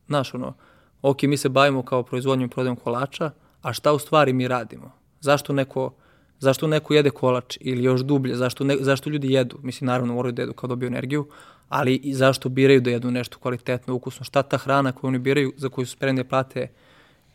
[0.07, 0.53] Znaš, ono,
[1.01, 3.31] ok, mi se bavimo kao proizvodnjom i prodajom kolača,
[3.61, 4.91] a šta u stvari mi radimo?
[5.21, 5.93] Zašto neko,
[6.39, 9.59] zašto neko jede kolač ili još dublje, zašto, ne, zašto ljudi jedu?
[9.63, 11.27] Mislim, naravno moraju da jedu kao dobiju energiju,
[11.69, 14.23] ali i zašto biraju da jedu nešto kvalitetno, ukusno?
[14.23, 16.67] Šta ta hrana koju oni biraju, za koju su spremni da plate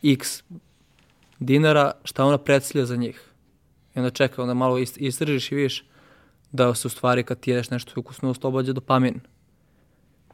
[0.02, 0.42] x
[1.38, 3.30] dinara, šta ona predstavlja za njih?
[3.94, 5.84] I onda čeka, onda malo ist- istražiš i vidiš
[6.52, 9.20] da se u stvari kad ti jedeš nešto ukusno oslobađa dopamin.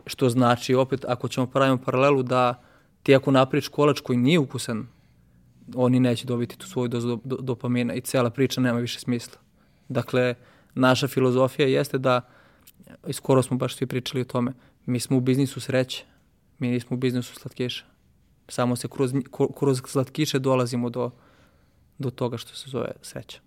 [0.06, 2.62] Što znači, opet, ako ćemo pravimo paralelu da
[3.02, 4.86] ti ako naprič kolač koji nije ukusan,
[5.74, 9.38] oni neće dobiti tu svoju dozu do, do, dopamina i cela priča nema više smisla.
[9.88, 10.34] Dakle,
[10.74, 12.20] naša filozofija jeste da,
[13.06, 14.52] i skoro smo baš svi pričali o tome,
[14.86, 16.04] mi smo u biznisu sreće,
[16.58, 17.84] mi nismo u biznisu slatkiša.
[18.48, 19.12] Samo se kroz,
[19.58, 21.10] kroz slatkiše dolazimo do,
[21.98, 23.40] do toga što se zove sreća.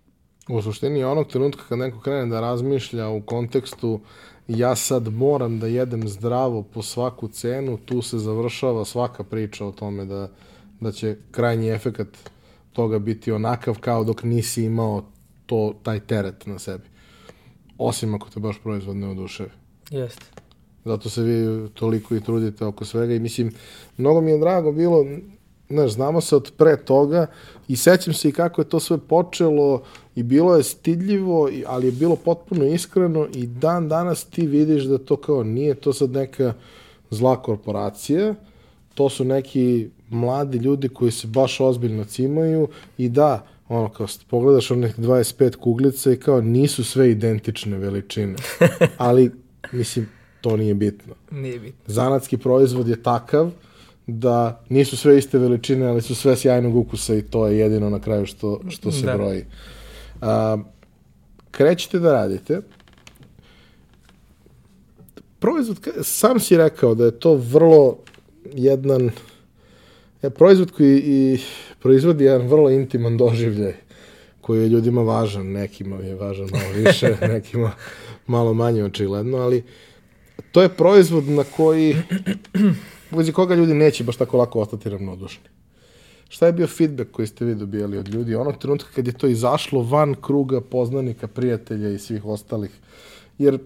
[0.48, 4.00] U suštini onog trenutka kad neko krene da razmišlja u kontekstu
[4.48, 9.72] ja sad moram da jedem zdravo po svaku cenu, tu se završava svaka priča o
[9.72, 10.28] tome da,
[10.80, 12.08] da će krajnji efekat
[12.72, 15.04] toga biti onakav kao dok nisi imao
[15.46, 16.93] to, taj teret na sebi.
[17.78, 19.50] Osim ako te baš proizvod ne oduševi.
[19.90, 20.24] Jeste.
[20.84, 23.52] Zato se vi toliko i trudite oko svega i mislim,
[23.96, 25.04] mnogo mi je drago bilo,
[25.68, 27.26] znaš, znamo se od pre toga
[27.68, 29.82] i sećam se i kako je to sve počelo
[30.14, 34.98] i bilo je stidljivo, ali je bilo potpuno iskreno i dan danas ti vidiš da
[34.98, 36.54] to kao nije to sad neka
[37.10, 38.34] zla korporacija,
[38.94, 42.68] to su neki mladi ljudi koji se baš ozbiljno cimaju
[42.98, 48.34] i da, ono, kao pogledaš onih 25 kuglica i kao nisu sve identične veličine,
[48.98, 49.30] ali,
[49.72, 50.08] mislim,
[50.40, 51.14] to nije bitno.
[51.30, 51.84] Nije bitno.
[51.86, 53.50] Zanatski proizvod je takav
[54.06, 58.00] da nisu sve iste veličine, ali su sve sjajnog ukusa i to je jedino na
[58.00, 59.16] kraju što, što se Da.
[59.16, 59.44] broji.
[60.20, 60.58] A,
[61.50, 62.60] krećete da radite.
[65.38, 67.96] Proizvod, sam si rekao da je to vrlo
[68.52, 69.10] jedan je
[70.30, 71.38] proizvod koji i
[71.80, 73.74] proizvodi jedan vrlo intiman doživljaj
[74.40, 77.72] koji je ljudima važan, nekima je važan malo više, nekima
[78.26, 79.62] malo manje očigledno, ali
[80.52, 81.96] to je proizvod na koji
[83.12, 85.48] u vezi koga ljudi neće baš tako lako ostati ravnodušni.
[86.28, 89.26] Šta je bio feedback koji ste vi dobijali od ljudi onog trenutka kad je to
[89.26, 92.70] izašlo van kruga poznanika, prijatelja i svih ostalih?
[93.38, 93.58] Jer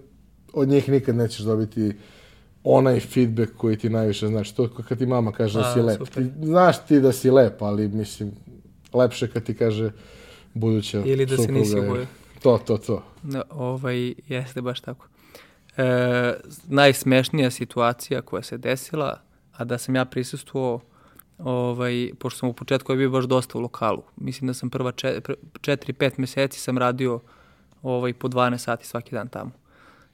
[0.53, 1.93] od njih nikad nećeš dobiti
[2.63, 4.55] onaj feedback koji ti najviše znači.
[4.55, 5.97] To kad ti mama kaže da A, si lep.
[5.97, 6.23] super.
[6.23, 8.31] Ti, znaš ti da si lep, ali mislim,
[8.93, 9.91] lepše kad ti kaže
[10.53, 12.05] buduća Ili da se nisi obojio.
[12.41, 13.03] To, to, to.
[13.23, 15.07] No, ovaj, jeste baš tako.
[15.77, 16.33] E,
[16.67, 19.21] najsmešnija situacija koja se desila,
[19.57, 20.79] a da sam ja prisustvovao,
[21.37, 24.03] ovaj, pošto sam u početku je bio baš dosta u lokalu.
[24.15, 27.19] Mislim da sam prva 4-5 meseci sam radio
[27.83, 29.51] ovaj, po 12 sati svaki dan tamo.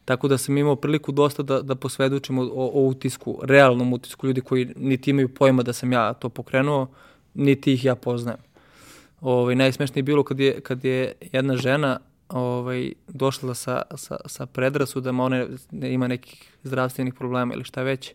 [0.06, 4.28] Tako da sam imao priliku dosta da, da posvedočim o, o, o utisku, realnom utisku
[4.28, 6.88] ljudi koji niti imaju pojma da sam ja to pokrenuo,
[7.34, 8.40] niti ih ja poznajem.
[9.22, 12.00] Ovaj, najsmešnije je bilo kad je, kad je jedna žena
[12.30, 18.14] ovaj, došla sa, sa, sa predrasudama, ona ne, ima nekih zdravstvenih problema ili šta već.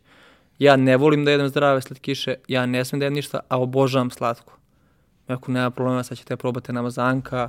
[0.58, 4.10] Ja ne volim da jedem zdrave slatkiše, ja ne smem da jedem ništa, a obožavam
[4.10, 4.52] slatko.
[5.26, 7.48] Ako nema problema, sad ćete probati namazanka.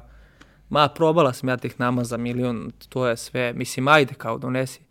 [0.71, 3.53] Ma, probala sam ja tih namaza milion, to je sve.
[3.53, 4.81] Mislim, ajde kao donesi.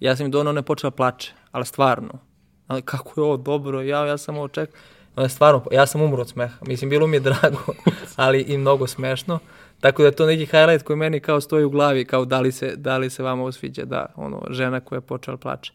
[0.00, 2.18] Ja sam im donao, ona je počela plače, ali stvarno.
[2.66, 4.80] Ali kako je ovo dobro, ja, ja sam ovo čekao.
[5.16, 6.56] Je stvarno, ja sam umro od smeha.
[6.66, 7.74] Mislim, bilo mi je drago,
[8.16, 9.38] ali i mnogo smešno.
[9.80, 12.52] Tako da je to neki highlight koji meni kao stoji u glavi, kao da li
[12.52, 15.72] se, da li se vama osviđa, da, ono, žena koja je počela da plače.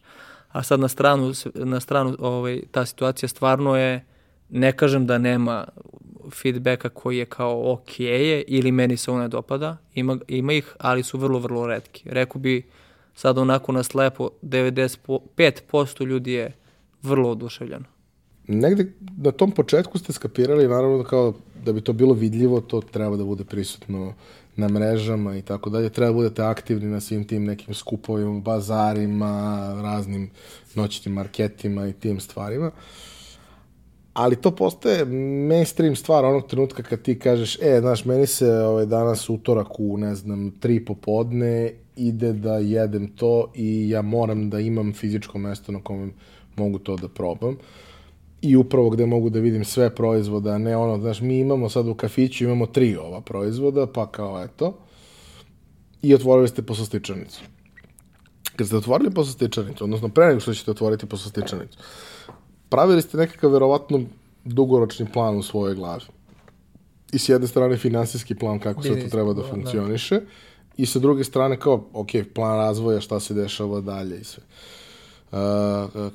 [0.52, 4.04] A sad na stranu, na stranu ovaj, ta situacija stvarno je,
[4.48, 5.64] ne kažem da nema
[6.42, 11.02] feedbacka koji je kao ok je ili meni se ona dopada, ima, ima ih, ali
[11.02, 12.02] su vrlo, vrlo redki.
[12.10, 12.62] Reku bi
[13.14, 16.52] sad onako na slepo 95% ljudi je
[17.02, 17.84] vrlo oduševljeno.
[18.48, 23.16] Negde na tom početku ste skapirali naravno kao da bi to bilo vidljivo, to treba
[23.16, 24.14] da bude prisutno
[24.56, 25.90] na mrežama i tako dalje.
[25.90, 30.30] Treba da budete aktivni na svim tim nekim skupovima, bazarima, raznim
[30.74, 32.70] noćnim marketima i tim stvarima.
[34.14, 35.04] Ali to postaje
[35.48, 39.98] mainstream stvar onog trenutka kad ti kažeš, e, znaš, meni se ovaj, danas utorak u,
[39.98, 45.72] ne znam, tri popodne ide da jedem to i ja moram da imam fizičko mesto
[45.72, 46.12] na kome
[46.56, 47.56] mogu to da probam.
[48.42, 51.94] I upravo gde mogu da vidim sve proizvoda, ne ono, znaš, mi imamo sad u
[51.94, 54.78] kafiću, imamo tri ova proizvoda, pa kao eto,
[56.02, 57.42] i otvorili ste poslastičarnicu.
[58.56, 61.78] Kad ste otvorili poslastičarnicu, odnosno pre nego što ćete otvoriti poslastičarnicu,
[62.68, 64.00] pravili ste nekakav verovatno
[64.44, 66.04] dugoročni plan u svojoj glavi.
[67.12, 70.26] I s jedne strane finansijski plan kako sve to treba da, da funkcioniše, da
[70.76, 74.42] i sa druge strane kao, ok, plan razvoja, šta se dešava dalje i sve.
[75.32, 75.38] Uh,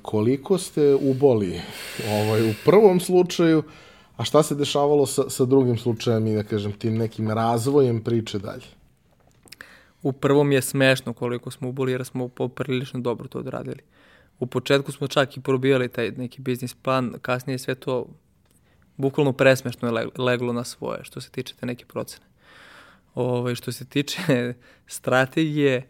[0.02, 1.62] koliko ste uboli
[2.10, 3.64] ovaj, u prvom slučaju,
[4.18, 8.40] a šta se dešavalo sa, sa drugim slučajem i da kažem tim nekim razvojem priče
[8.40, 8.66] dalje?
[10.04, 13.80] U prvom je smešno koliko smo uboli jer smo poprilično dobro to odradili.
[14.40, 18.06] U početku smo čak i probijali taj neki biznis plan, kasnije sve to
[18.98, 22.26] bukvalno presmešno je leglo na svoje što se tiče te neke procene.
[23.16, 24.54] Ovaj, što se tiče
[24.98, 25.90] strategije,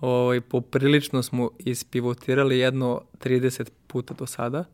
[0.00, 4.64] ovaj, poprilično smo ispivotirali jedno 30 puta do sada.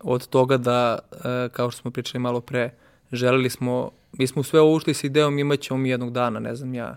[0.00, 2.74] Od toga da, e, kao što smo pričali malo pre,
[3.12, 6.54] želeli smo, mi smo sve ovo ušli s idejom imat ćemo mi jednog dana, ne
[6.54, 6.96] znam ja,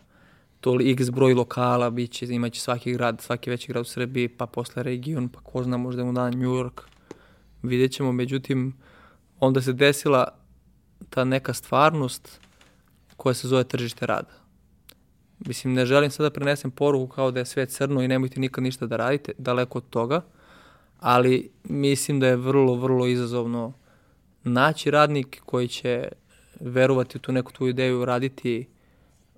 [0.61, 4.45] to x broj lokala, bit će, imaće svaki grad, svaki veći grad u Srbiji, pa
[4.45, 6.81] posle region, pa ko zna, možda u dan New York,
[7.63, 8.11] vidjet ćemo.
[8.11, 8.73] Međutim,
[9.39, 10.27] onda se desila
[11.09, 12.39] ta neka stvarnost
[13.17, 14.33] koja se zove tržište rada.
[15.39, 18.63] Mislim, ne želim sada da prenesem poruku kao da je sve crno i nemojte nikad
[18.63, 20.21] ništa da radite, daleko od toga,
[20.99, 23.73] ali mislim da je vrlo, vrlo izazovno
[24.43, 26.07] naći radnik koji će
[26.59, 28.67] verovati u tu neku tvoju ideju, raditi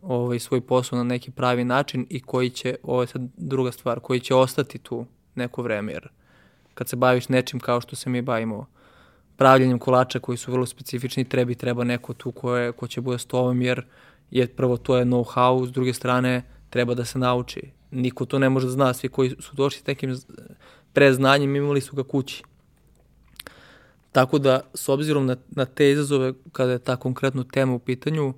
[0.04, 4.00] ovaj, svoj posao na neki pravi način i koji će, ovo je sad druga stvar,
[4.00, 6.08] koji će ostati tu neko vreme, jer
[6.74, 8.66] kad se baviš nečim kao što se mi bavimo,
[9.38, 13.18] pravljenjem kolača koji su vrlo specifični, trebi treba neko tu ko, je, ko će bude
[13.18, 13.86] s tobom, jer
[14.32, 17.62] je prvo to je know-how, s druge strane treba da se nauči.
[17.92, 20.16] Niko to ne može da zna, svi koji su došli s nekim
[20.94, 22.44] preznanjem imali su ga kući.
[24.12, 28.34] Tako da, s obzirom na, na te izazove, kada je ta konkretna tema u pitanju,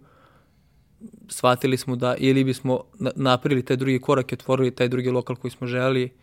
[1.29, 2.83] shvatili smo da ili bismo
[3.15, 6.13] napravili taj drugi korak i otvorili taj drugi lokal koji smo želeli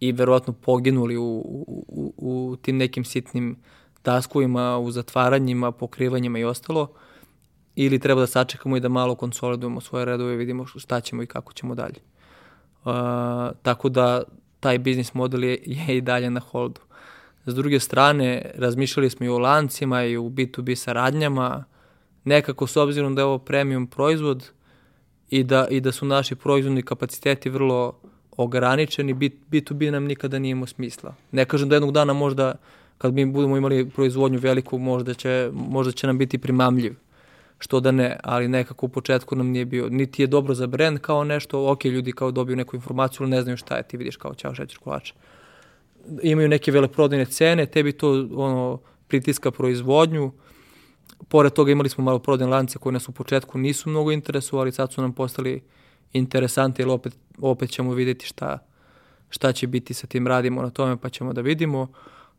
[0.00, 3.56] i verovatno poginuli u, u, u, u tim nekim sitnim
[4.02, 6.92] taskovima, u zatvaranjima, pokrivanjima i ostalo,
[7.76, 11.26] ili treba da sačekamo i da malo konsolidujemo svoje redove i vidimo šta ćemo i
[11.26, 12.00] kako ćemo dalje.
[12.84, 12.92] Uh,
[13.62, 14.22] tako da
[14.60, 16.80] taj biznis model je, je i dalje na holdu.
[17.46, 21.64] S druge strane, razmišljali smo i o lancima i u B2B saradnjama,
[22.24, 24.50] nekako s obzirom da je ovo premium proizvod
[25.30, 27.98] i da, i da su naši proizvodni kapaciteti vrlo
[28.36, 31.14] ograničeni, B2B nam nikada nije imao smisla.
[31.32, 32.54] Ne kažem da jednog dana možda
[32.98, 36.94] kad mi budemo imali proizvodnju veliku, možda će, možda će nam biti primamljiv.
[37.58, 40.98] Što da ne, ali nekako u početku nam nije bio, niti je dobro za brand
[40.98, 44.16] kao nešto, ok, ljudi kao dobiju neku informaciju, ali ne znaju šta je, ti vidiš
[44.16, 45.14] kao ćao šećer kolača.
[46.22, 50.32] Imaju neke veleprodajne cene, tebi to ono, pritiska proizvodnju,
[51.28, 54.92] pored toga imali smo malo prodajne lance koje nas u početku nisu mnogo interesovali, sad
[54.92, 55.62] su nam postali
[56.12, 58.58] interesanti, jer opet, opet ćemo videti šta,
[59.28, 61.82] šta će biti sa tim radimo na tome, pa ćemo da vidimo.
[61.82, 61.88] Uh,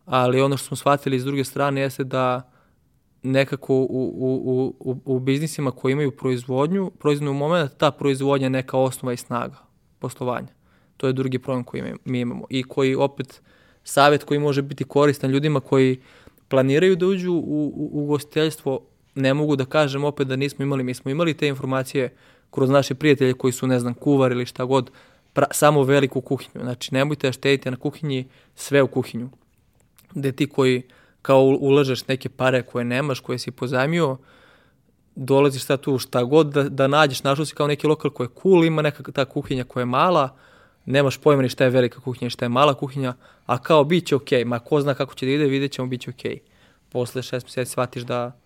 [0.05, 2.49] ali ono što smo shvatili s druge strane jeste da
[3.23, 8.77] nekako u, u, u, u biznisima koji imaju proizvodnju, proizvodnju moment, ta proizvodnja je neka
[8.77, 9.55] osnova i snaga
[9.99, 10.47] poslovanja.
[10.97, 13.41] To je drugi problem koji mi imamo i koji opet
[13.83, 16.01] savjet koji može biti koristan ljudima koji
[16.47, 18.79] planiraju da uđu u, u, u gostiteljstvo,
[19.15, 22.15] ne mogu da kažem opet da nismo imali, mi smo imali te informacije
[22.51, 24.91] kroz naše prijatelje koji su, ne znam, kuvar ili šta god,
[25.33, 26.63] pra, samo veliku kuhinju.
[26.63, 28.25] Znači, nemojte da štedite na kuhinji
[28.55, 29.29] sve u kuhinju
[30.15, 30.81] gde ti koji
[31.21, 34.17] kao ulažeš neke pare koje nemaš, koje si pozajmio,
[35.15, 38.41] dolaziš sad tu šta god da, da nađeš, našao si kao neki lokal koji je
[38.41, 40.35] cool, ima neka ta kuhinja koja je mala,
[40.85, 43.13] nemaš pojma ni šta je velika kuhinja šta je mala kuhinja,
[43.45, 44.45] a kao bit će okej, okay.
[44.45, 46.35] ma ko zna kako će da ide, vidjet ćemo, bit će okej.
[46.35, 46.39] Okay.
[46.89, 48.39] posle šest mjeseci shvatiš da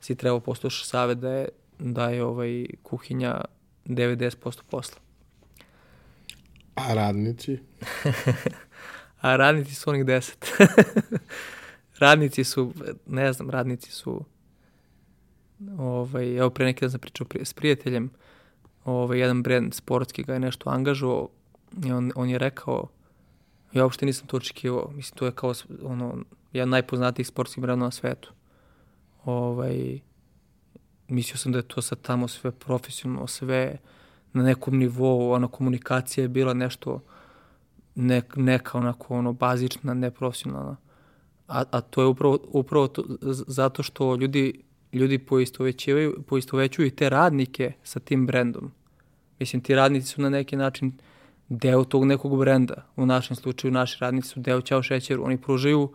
[0.00, 1.48] si trebao poslušati savjet da je,
[1.78, 3.40] da je ovaj, kuhinja
[3.86, 4.98] 90% posla.
[6.74, 7.58] A radnici?
[9.20, 10.34] A radnici su onih 10.
[11.98, 12.72] radnici su,
[13.06, 14.24] ne znam, radnici su
[15.78, 18.10] ovaj, evo pre neki dan sam pričao s prijateljem,
[18.84, 21.28] ovaj, jedan brand sportski ga je nešto angažovao
[21.84, 22.88] i on, on je rekao,
[23.72, 25.52] ja uopšte nisam to očekivao, mislim, to je kao
[25.82, 26.16] ono,
[26.52, 28.32] jedan najpoznatijih sportskih brandova na svetu.
[29.24, 30.00] Ovaj,
[31.08, 33.78] mislio sam da je to sad tamo sve profesionalno, sve
[34.32, 37.00] na nekom nivou, ona komunikacija je bila nešto
[37.94, 40.76] ne, neka onako ono bazična, neprofesionalna.
[41.48, 43.04] A, a to je upravo, upravo to,
[43.46, 44.62] zato što ljudi,
[44.92, 48.72] ljudi poistovećuju, poistovećuju te radnike sa tim brendom.
[49.38, 50.92] Mislim, ti radnici su na neki način
[51.48, 52.86] deo tog nekog brenda.
[52.96, 55.24] U našem slučaju naši radnici su deo Ćao šećeru.
[55.24, 55.92] Oni pružaju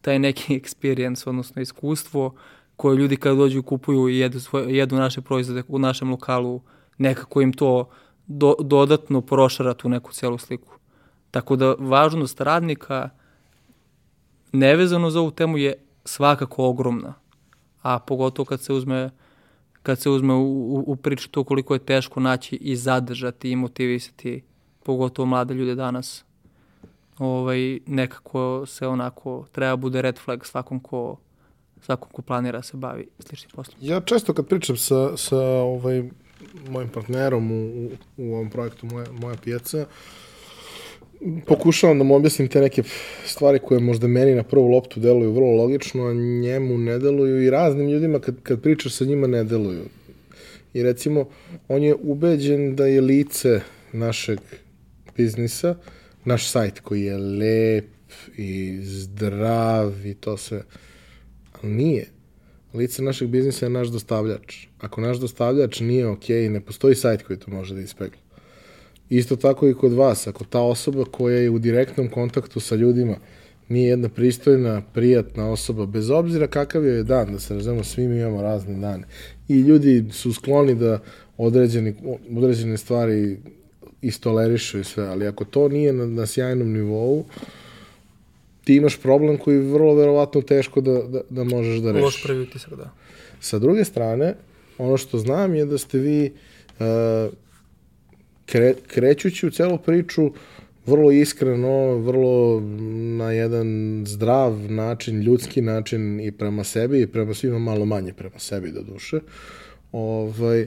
[0.00, 2.34] taj neki experience, odnosno iskustvo
[2.76, 6.60] koje ljudi kada dođu kupuju i jedu, svoje, jedu naše proizvode u našem lokalu,
[6.98, 7.90] nekako im to
[8.26, 10.78] do, dodatno prošara tu neku celu sliku.
[11.30, 13.10] Tako da važnost radnika
[14.52, 15.74] nevezano za ovu temu je
[16.04, 17.14] svakako ogromna.
[17.82, 19.10] A pogotovo kad se uzme
[19.82, 23.56] kad se uzme u, u, u priču to koliko je teško naći i zadržati i
[23.56, 24.42] motivisati
[24.82, 26.24] pogotovo mlade ljude danas.
[27.18, 31.16] Ovaj, nekako se onako treba bude red flag svakom ko
[31.82, 33.76] svakom ko planira da se bavi sličnim poslom.
[33.80, 36.10] Ja često kad pričam sa, sa ovaj,
[36.68, 39.86] mojim partnerom u, u, u ovom projektu Moja, moja pijaca,
[41.46, 42.82] pokušavam da mu objasnim te neke
[43.26, 47.50] stvari koje možda meni na prvu loptu deluju vrlo logično, a njemu ne deluju i
[47.50, 49.84] raznim ljudima kad, kad pričaš sa njima ne deluju.
[50.74, 51.28] I recimo,
[51.68, 53.60] on je ubeđen da je lice
[53.92, 54.38] našeg
[55.16, 55.74] biznisa,
[56.24, 57.88] naš sajt koji je lep
[58.36, 60.62] i zdrav i to sve,
[61.52, 62.06] ali nije
[62.74, 64.66] lice našeg biznisa je naš dostavljač.
[64.78, 68.21] Ako naš dostavljač nije ok, ne postoji sajt koji to može da ispegla.
[69.12, 73.16] Isto tako i kod vas, ako ta osoba koja je u direktnom kontaktu sa ljudima
[73.68, 78.18] nije jedna pristojna, prijatna osoba, bez obzira kakav je dan, da se razumemo, svi mi
[78.18, 79.04] imamo razne dane.
[79.48, 80.98] I ljudi su skloni da
[81.36, 81.94] određeni,
[82.36, 83.36] određene stvari
[84.02, 87.24] istolerišu i sve, ali ako to nije na, na sjajnom nivou,
[88.64, 92.04] ti imaš problem koji je vrlo verovatno teško da, da, da možeš da rešiš.
[92.04, 92.90] Loš prvi utisak, da.
[93.40, 94.34] Sa druge strane,
[94.78, 96.32] ono što znam je da ste vi
[96.78, 96.86] uh,
[98.52, 100.30] kre, krećući u celu priču
[100.86, 102.60] vrlo iskreno, vrlo
[103.18, 108.38] na jedan zdrav način, ljudski način i prema sebi i prema svima malo manje prema
[108.38, 109.20] sebi do duše,
[109.92, 110.66] ovaj,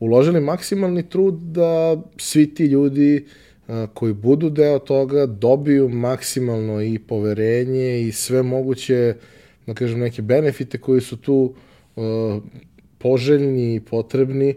[0.00, 3.24] uložili maksimalni trud da svi ti ljudi
[3.68, 9.14] uh, koji budu deo toga dobiju maksimalno i poverenje i sve moguće,
[9.66, 11.54] da kažem, neke benefite koji su tu
[11.96, 12.04] uh,
[12.98, 14.54] poželjni i potrebni.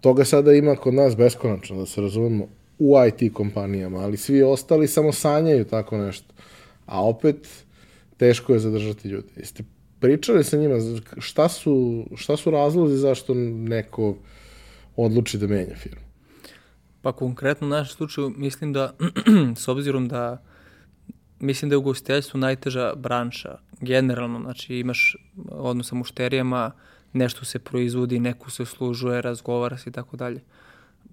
[0.00, 2.46] Toga sada ima kod nas beskonačno, da se razumemo,
[2.78, 6.34] u IT kompanijama, ali svi ostali samo sanjaju tako nešto.
[6.86, 7.64] A opet,
[8.16, 9.28] teško je zadržati ljude.
[9.36, 9.64] Jeste
[10.00, 10.74] pričali sa njima
[11.18, 14.16] šta su, šta su razlozi zašto neko
[14.96, 16.00] odluči da menja firmu?
[17.02, 18.94] Pa konkretno u našem slučaju mislim da,
[19.62, 20.42] s obzirom da
[21.40, 25.16] mislim da je ugostiteljstvo najteža branša, generalno, znači imaš
[25.48, 26.72] odnos sa mušterijama,
[27.12, 30.40] nešto se proizvodi, neko se služuje, razgovara se i tako dalje.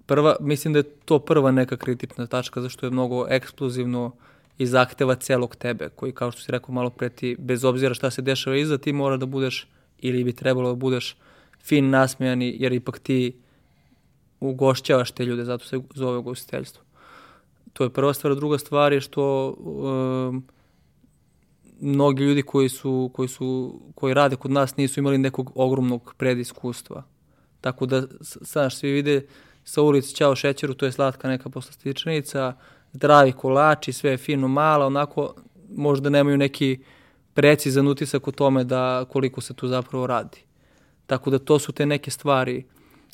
[0.06, 4.12] Prva, mislim da je to prva neka kritična tačka, zašto je mnogo eksplozivno
[4.58, 8.10] i zahteva celog tebe, koji, kao što si rekao malo pre ti, bez obzira šta
[8.10, 9.66] se dešava iza, ti mora da budeš,
[9.98, 11.16] ili bi trebalo da budeš
[11.62, 13.36] fin, nasmejani, jer ipak ti
[14.40, 16.82] ugošćavaš te ljude, zato se zove ugostiteljstvo.
[17.72, 18.34] To je prva stvar.
[18.34, 20.44] Druga stvar je što um,
[21.80, 27.02] mnogi ljudi koji su, koji su, koji rade kod nas nisu imali nekog ogromnog prediskustva.
[27.60, 29.26] Tako da, znaš, svi vide
[29.64, 32.52] sa ulici Ćao šećeru, to je slatka neka poslastičnica,
[32.92, 35.34] zdravi kolači, sve je fino, mala, onako
[35.70, 36.78] možda nemaju neki
[37.34, 40.38] precizan utisak o tome da koliko se tu zapravo radi.
[41.06, 42.64] Tako da to su te neke stvari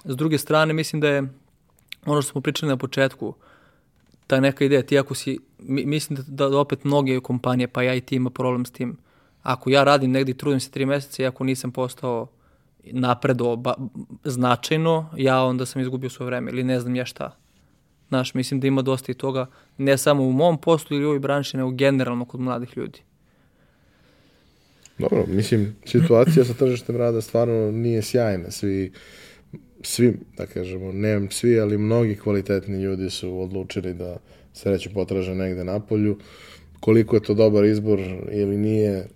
[0.05, 1.23] S druge strane, mislim da je
[2.07, 3.35] ono što smo pričali na početku,
[4.27, 8.01] ta neka ideja, ti ako si, mislim da, da opet mnoge kompanije, pa ja i
[8.01, 8.97] ti ima problem s tim.
[9.43, 12.27] Ako ja radim negdje i trudim se tri meseca i ako nisam postao
[12.85, 13.75] napredo ba,
[14.25, 17.37] značajno, ja onda sam izgubio svoje vreme ili ne znam ja šta.
[18.09, 19.47] Znaš, mislim da ima dosta i toga,
[19.79, 23.01] ne samo u mom poslu ili u ovoj branši, nego generalno kod mladih ljudi.
[24.99, 28.51] Dobro, mislim, situacija sa tržištem rada stvarno nije sjajna.
[28.51, 28.93] Svi
[29.83, 34.17] svi, da kažemo, ne svi, ali mnogi kvalitetni ljudi su odlučili da
[34.53, 36.19] sreću potraže negde na polju.
[36.81, 38.01] Koliko je to dobar izbor
[38.33, 39.07] ili nije,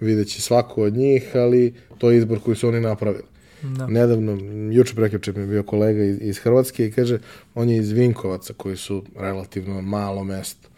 [0.00, 3.24] videći svako od njih, ali to je izbor koji su oni napravili.
[3.62, 3.86] Da.
[3.86, 4.38] Nedavno,
[4.72, 7.18] juče prekjuče mi je bio kolega iz, iz Hrvatske i kaže,
[7.54, 10.68] on je iz Vinkovaca, koji su relativno malo mesto.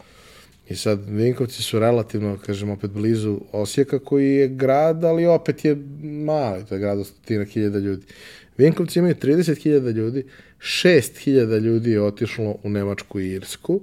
[0.68, 5.76] I sad, Vinkovci su relativno, kažem, opet blizu Osijeka, koji je grad, ali opet je
[6.02, 8.06] mali, to je grad od stotina hiljada ljudi.
[8.60, 10.24] Vinkovci imaju 30.000 ljudi,
[10.58, 13.80] 6.000 ljudi je otišlo u Nemačku i Irsku,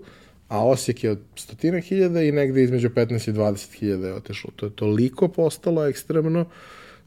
[0.48, 4.52] a Osijek je od stotina hiljada i negde između 15 i 20 hiljada je otišlo.
[4.56, 6.46] To je toliko postalo ekstremno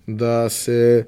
[0.07, 1.05] da se,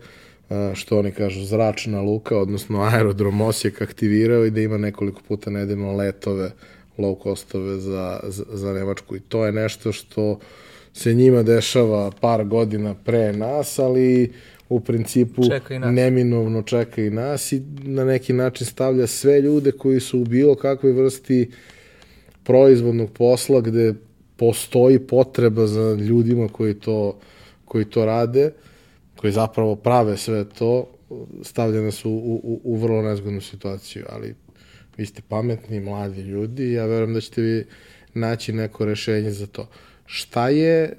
[0.74, 5.96] što oni kažu, zračna luka, odnosno aerodrom Osijek aktivirao i da ima nekoliko puta nedeljno
[5.96, 6.50] letove,
[6.98, 9.16] low costove za, za, za Nemačku.
[9.16, 10.38] I to je nešto što
[10.94, 14.32] se njima dešava par godina pre nas, ali
[14.72, 20.00] u principu čeka neminovno čeka i nas i na neki način stavlja sve ljude koji
[20.00, 21.50] su u bilo kakvoj vrsti
[22.44, 23.94] proizvodnog posla gde
[24.36, 27.18] postoji potreba za ljudima koji to,
[27.64, 28.52] koji to rade,
[29.16, 30.86] koji zapravo prave sve to,
[31.42, 34.34] stavljene su u, u, u vrlo nezgodnu situaciju, ali
[34.96, 37.64] vi ste pametni, mladi ljudi i ja verujem da ćete vi
[38.14, 39.68] naći neko rešenje za to.
[40.06, 40.92] Šta je,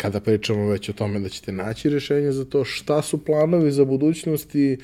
[0.00, 3.84] kada pričamo već o tome da ćete naći rešenje za to, šta su planovi za
[3.84, 4.78] budućnost i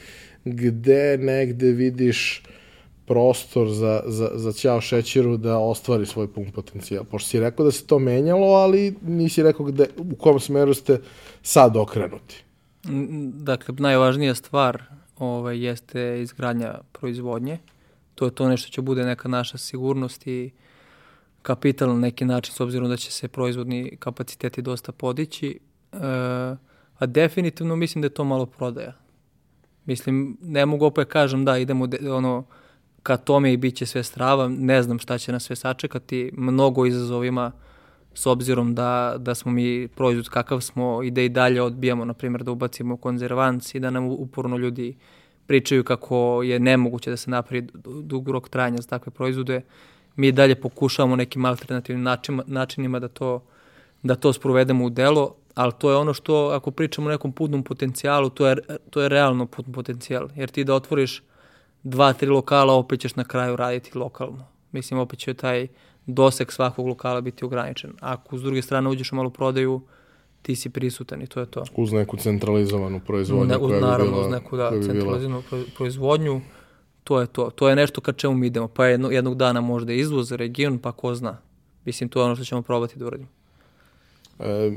[0.45, 2.43] gde negde vidiš
[3.07, 7.05] prostor za, za, za Ćao Šećeru da ostvari svoj pun potencijal.
[7.05, 11.01] Pošto si rekao da se to menjalo, ali nisi rekao gde, u kom smeru ste
[11.43, 12.45] sad okrenuti.
[13.33, 14.83] Dakle, najvažnija stvar
[15.19, 17.59] ovaj, jeste izgradnja proizvodnje.
[18.15, 20.51] To je to nešto će bude neka naša sigurnost i
[21.47, 25.59] kapital na neki način, s obzirom da će se proizvodni kapaciteti dosta podići.
[25.93, 25.99] E,
[26.99, 28.93] a definitivno mislim da je to malo prodaja.
[29.85, 32.45] Mislim, ne mogu opet kažem da idemo de, ono,
[33.03, 36.87] ka tome i bit će sve strava, ne znam šta će nas sve sačekati, mnogo
[36.87, 37.53] izazovima
[38.15, 42.15] s obzirom da, da smo mi proizvod kakav smo i da i dalje odbijamo, na
[42.15, 44.97] primjer, da ubacimo konzervanc i da nam uporno ljudi
[45.47, 47.69] pričaju kako je nemoguće da se napravi
[48.03, 49.63] dug rok trajanja za takve proizvode.
[50.17, 53.43] Mi dalje pokušavamo nekim alternativnim načinima, načinima da to,
[54.03, 57.63] da to sprovedemo u delo, ali to je ono što, ako pričamo o nekom putnom
[57.63, 58.57] potencijalu, to je,
[58.91, 61.23] to je realno putni potencijal, jer ti da otvoriš
[61.83, 64.47] dva, tri lokala, opet ćeš na kraju raditi lokalno.
[64.73, 65.67] Mislim, opet će taj
[66.07, 67.93] doseg svakog lokala biti ograničen.
[68.01, 69.81] Ako s druge strane uđeš u malu prodaju,
[70.43, 71.65] ti si prisutan i to je to.
[71.77, 74.27] Uz neku centralizovanu proizvodnju ne, uz, koja naravno, bi bila...
[74.27, 75.63] uz neku da, centralizovanu bila...
[75.77, 76.41] proizvodnju,
[77.07, 77.51] to je to.
[77.51, 78.69] To je nešto ka čemu mi idemo.
[78.69, 81.39] Pa jedno, jednog dana možda izvoz, region, pa ko zna.
[81.85, 83.29] Mislim, to je ono što ćemo probati da uradimo.
[84.41, 84.73] E,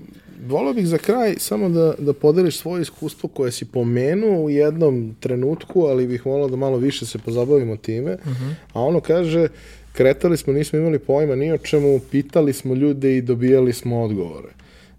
[0.48, 5.16] volio bih za kraj samo da, da podeliš svoje iskustvo koje si pomenuo u jednom
[5.20, 8.14] trenutku, ali bih volio da malo više se pozabavimo time.
[8.14, 8.44] Uh mhm.
[8.44, 8.54] -huh.
[8.74, 9.48] A ono kaže,
[9.94, 14.50] kretali smo, nismo imali pojma ni o čemu, pitali smo ljude i dobijali smo odgovore.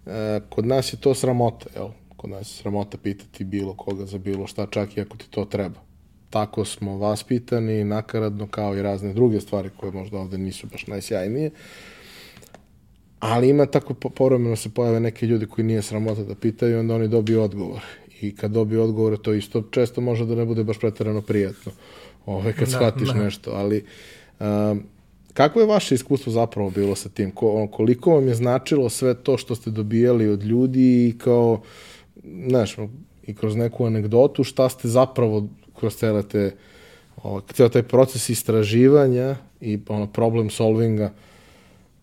[0.05, 1.87] E, kod nas je to sramota, jel?
[2.17, 5.45] Kod nas je sramota pitati bilo koga za bilo šta, čak i ako ti to
[5.45, 5.90] treba.
[6.31, 11.51] Tako smo vaspitani, nakaradno, kao i razne druge stvari koje možda ovde nisu baš najsjajnije.
[13.19, 17.07] Ali ima tako povremeno se pojave neki ljudi koji nije sramota da pitaju, onda oni
[17.07, 17.81] dobiju odgovor.
[18.21, 21.71] I kad dobiju odgovor, to isto često može da ne bude baš pretarano prijatno.
[22.25, 23.23] Ove, kad da, shvatiš da.
[23.23, 23.85] nešto, ali
[24.39, 24.83] um,
[25.33, 27.31] kako je vaše iskustvo zapravo bilo sa tim?
[27.31, 31.61] Ko, koliko vam je značilo sve to što ste dobijali od ljudi i kao,
[32.47, 32.77] znaš,
[33.27, 35.47] i kroz neku anegdotu, šta ste zapravo
[35.81, 36.51] kroz cele te,
[37.23, 41.11] ovaj, ceo taj proces istraživanja i ono, problem solvinga,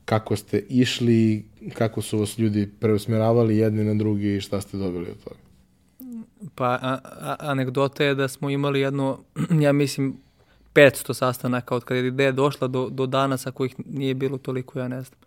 [0.05, 5.11] kako ste išli, kako su vas ljudi preusmjeravali jedni na drugi i šta ste dobili
[5.11, 5.37] od toga?
[6.55, 9.18] Pa, a, a, anegdota je da smo imali jedno,
[9.64, 10.16] ja mislim,
[10.74, 14.79] 500 sastanaka od kada je ideja došla do, do danas, a kojih nije bilo toliko,
[14.79, 15.20] ja ne znam.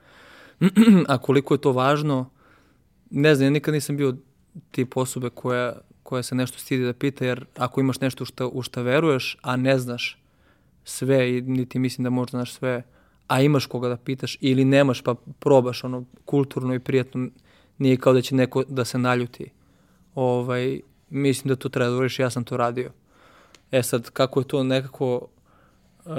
[1.12, 2.30] a koliko je to važno,
[3.10, 4.16] ne znam, ja nikad nisam bio
[4.72, 5.74] tip osobe koja,
[6.12, 9.38] koja se nešto stidi da pita, jer ako imaš nešto u šta, u šta veruješ,
[9.41, 10.18] a ne znaš
[10.84, 12.84] sve i niti mislim da možda znaš sve,
[13.28, 17.30] a imaš koga da pitaš ili nemaš pa probaš ono kulturno i prijatno,
[17.78, 19.49] nije kao da će neko da se naljuti.
[20.16, 22.91] Ovaj, mislim da to treba da uriš, ja sam to radio.
[23.72, 26.12] E sad, kako je to nekako uh,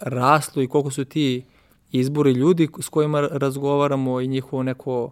[0.00, 1.44] raslo i koliko su ti
[1.92, 5.10] izbori ljudi s kojima razgovaramo i njihovo neko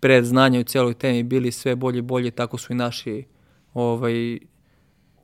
[0.00, 3.24] predznanje u celoj temi bili sve bolje i bolje, tako su i naši
[3.74, 4.38] ovaj,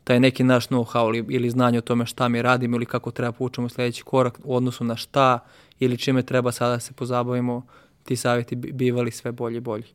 [0.04, 3.32] taj neki naš know-how ili, ili znanje o tome šta mi radimo ili kako treba
[3.32, 5.38] poučemo sledeći korak u odnosu na šta
[5.80, 7.66] ili čime treba sada da se pozabavimo,
[8.02, 9.86] ti savjeti bivali sve bolji i bolji.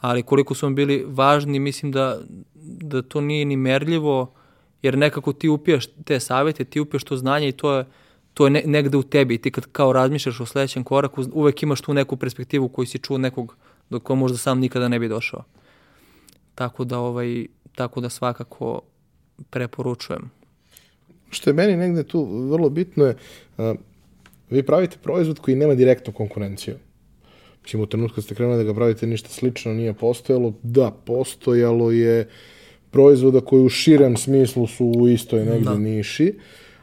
[0.00, 2.20] Ali koliko su vam bili važni, mislim da,
[2.64, 4.34] da to nije ni merljivo,
[4.82, 7.84] jer nekako ti upijaš te savjete, ti upijaš to znanje i to je,
[8.34, 9.38] to je ne, negde u tebi.
[9.38, 13.18] Ti kad kao razmišljaš o sledećem koraku, uvek imaš tu neku perspektivu koju si čuo
[13.18, 13.56] nekog
[13.90, 15.44] do ko možda sam nikada ne bi došao.
[16.54, 18.80] Tako da, ovaj, tako da svakako
[19.50, 20.30] preporučujem.
[21.30, 23.16] Što je meni negde tu vrlo bitno je,
[23.58, 23.74] a,
[24.50, 26.74] vi pravite proizvod koji nema direktnu konkurenciju.
[27.62, 30.52] Mislim, u trenutku ste krenuli da ga pravite ništa slično nije postojalo.
[30.62, 32.28] Da, postojalo je
[32.90, 35.78] proizvoda koji u širem smislu su u istoj negde da.
[35.78, 36.34] niši,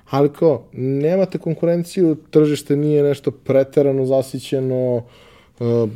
[0.10, 5.04] ali kao, nemate konkurenciju, tržište nije nešto preterano zasićeno, uh,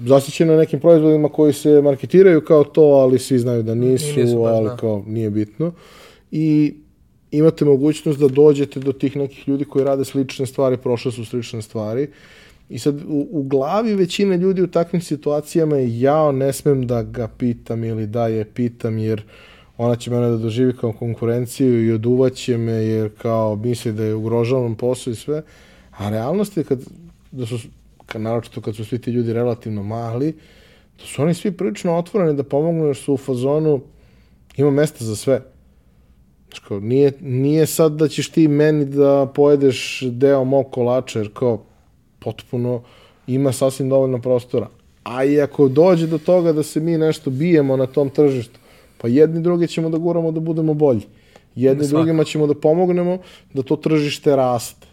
[0.06, 4.52] zasićeno nekim proizvodima koji se marketiraju kao to, ali svi znaju da nisu, nisu baš,
[4.52, 4.78] ali da.
[4.78, 5.72] kao nije bitno.
[6.32, 6.76] I
[7.32, 11.62] imate mogućnost da dođete do tih nekih ljudi koji rade slične stvari, prošle su slične
[11.62, 12.08] stvari.
[12.70, 17.04] I sad u, u glavi većine ljudi u takvim situacijama je ja ne smem da
[17.04, 19.24] ga pitam ili da je pitam jer
[19.78, 24.16] ona će mene da doživi kao konkurenciju i oduvaće me jer kao misli da je
[24.16, 25.42] ugrožavam posao i sve.
[25.92, 26.80] A realnost je kad,
[27.32, 27.60] da su,
[28.14, 30.32] naročito kad su svi ti ljudi relativno mali,
[30.98, 33.82] da su oni svi prilično otvoreni da pomognu jer su u fazonu
[34.58, 35.42] ima mesta za sve.
[36.68, 41.64] Kao, nije, nije sad da ćeš ti meni da pojedeš deo mog kolača, jer kao
[42.20, 42.82] potpuno
[43.28, 44.70] ima sasvim dovoljno prostora.
[45.04, 48.60] A i ako dođe do toga da se mi nešto bijemo na tom tržištu,
[48.98, 51.02] pa jedni drugi ćemo da guramo da budemo bolji.
[51.56, 51.98] Jedni Svaka.
[51.98, 53.18] drugima ćemo da pomognemo
[53.54, 54.88] da to tržište raste.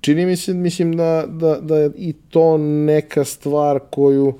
[0.00, 4.34] Čini mi se, mislim da, da, da je i to neka stvar koju,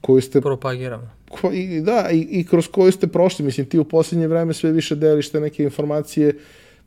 [0.00, 0.40] koju ste...
[0.40, 4.54] Propagiramo ko, i, da, i, i kroz koju ste prošli, mislim, ti u posljednje vreme
[4.54, 6.34] sve više deliš te neke informacije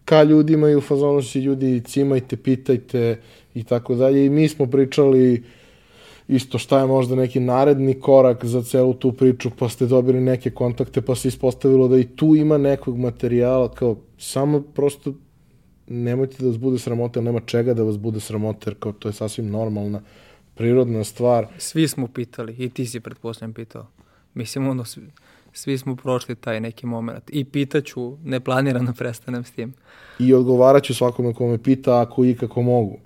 [0.05, 3.19] ka ljudima i u fazonu si ljudi cimajte, pitajte
[3.55, 4.25] i tako dalje.
[4.25, 5.43] I mi smo pričali
[6.27, 10.51] isto šta je možda neki naredni korak za celu tu priču, pa ste dobili neke
[10.51, 15.13] kontakte, pa se ispostavilo da i tu ima nekog materijala, kao samo prosto
[15.91, 19.13] nemojte da vas bude sramota, nema čega da vas bude sramota, jer kao to je
[19.13, 20.01] sasvim normalna,
[20.55, 21.47] prirodna stvar.
[21.57, 23.87] Svi smo pitali i ti si pretpostavljam pitao.
[24.33, 25.11] Mislim, ono, svi,
[25.53, 27.23] svi smo prošli taj neki moment.
[27.29, 29.73] I pitaću, ne planiram da prestanem s tim.
[30.19, 32.97] I odgovarat ću svakome ko me pita ako i kako mogu.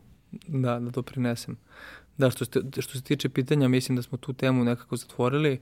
[0.48, 1.58] Da, da to prinesem.
[2.18, 5.60] Da, što, ste, što se tiče pitanja, mislim da smo tu temu nekako zatvorili.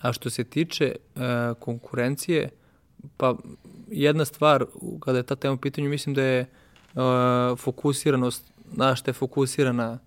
[0.00, 1.20] A što se tiče e,
[1.58, 2.48] konkurencije,
[3.16, 3.36] pa
[3.88, 4.64] jedna stvar,
[5.00, 6.46] kada je ta tema u pitanju, mislim da je
[7.58, 9.98] fokusiranost, naša je fokusirana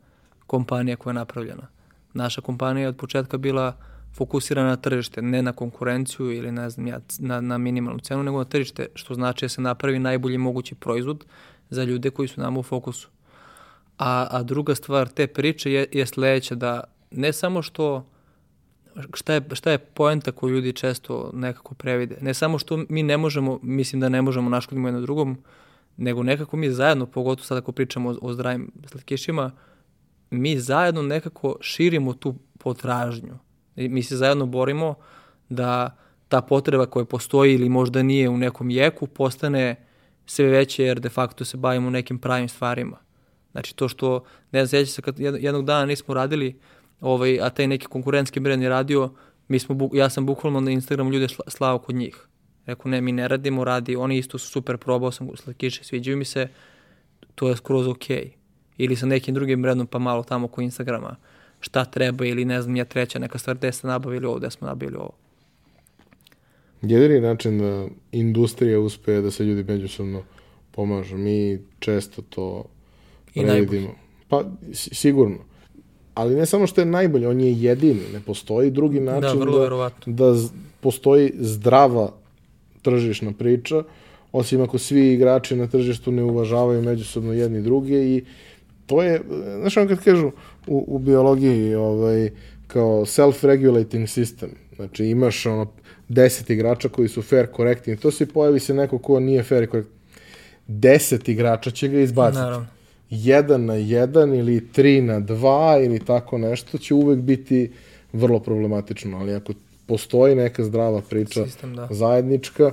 [0.48, 1.68] kompanija koja je napravljena.
[2.14, 3.76] Naša kompanija je od početka bila
[4.14, 8.38] fokusirana na tržište, ne na konkurenciju ili ne znam ja, na, na minimalnu cenu, nego
[8.38, 11.26] na tržište, što znači da se napravi najbolji mogući proizvod
[11.70, 13.10] za ljude koji su nama u fokusu.
[13.98, 18.06] A, a druga stvar te priče je, je sledeća, da ne samo što
[19.14, 22.18] šta je, šta je poenta koju ljudi često nekako previde.
[22.22, 25.38] Ne samo što mi ne možemo, mislim da ne možemo naškodimo jedno drugom,
[25.98, 29.52] nego nekako mi zajedno, pogotovo sad ako pričamo o, o zdravim slatkišima,
[30.30, 33.38] mi zajedno nekako širimo tu potražnju.
[33.76, 34.96] I mi se zajedno borimo
[35.50, 39.76] da ta potreba koja postoji ili možda nije u nekom jeku postane
[40.26, 42.98] sve veće jer de facto se bavimo nekim pravim stvarima.
[43.52, 46.60] Znači to što, ne znam, se kad jednog dana nismo radili,
[47.02, 49.14] ovaj, a taj neki konkurentski brend je radio,
[49.48, 52.28] mi smo, ja sam bukvalno na Instagramu ljude slao kod njih.
[52.66, 56.26] Rekao, ne, mi ne radimo, radi, oni isto su super, probao sam slatkiše, sviđaju mi
[56.26, 56.48] se,
[57.36, 58.18] to je skroz okej.
[58.18, 58.30] Okay.
[58.78, 61.16] Ili sa nekim drugim brendom, pa malo tamo oko Instagrama
[61.60, 64.68] šta treba ili ne znam ja treća neka stvar gde ste nabavili ovo, gde smo
[64.68, 65.12] nabavili ovo.
[66.82, 70.24] Jedini način da industrija uspe da se ljudi međusobno
[70.72, 71.18] pomažu.
[71.18, 72.66] Mi često to
[73.34, 73.96] I previdimo.
[74.28, 74.44] Pa,
[74.74, 75.38] sigurno.
[76.14, 78.02] Ali ne samo što je najbolje, on je jedini.
[78.14, 79.46] Ne postoji drugi da, način da,
[80.06, 80.40] da, da
[80.82, 82.12] postoji zdrava
[82.86, 83.84] tržišna priča,
[84.32, 88.24] osim ako svi igrači na tržištu ne uvažavaju međusobno jedni druge i
[88.86, 89.22] to je,
[89.60, 90.32] znaš ono kad kažu
[90.68, 92.30] u, u biologiji ovaj,
[92.68, 95.68] kao self-regulating system, znači imaš ono
[96.10, 99.68] deset igrača koji su fair, korektni, to se pojavi se neko ko nije fair i
[99.68, 99.96] korektni.
[100.68, 102.42] Deset igrača će ga izbaciti.
[102.42, 102.68] Naravno.
[103.10, 107.72] Jedan na jedan ili tri na dva ili tako nešto će uvek biti
[108.14, 109.54] vrlo problematično, ali ako
[109.88, 111.88] postoji neka zdrava priča Sistem, da.
[111.92, 112.72] zajednička,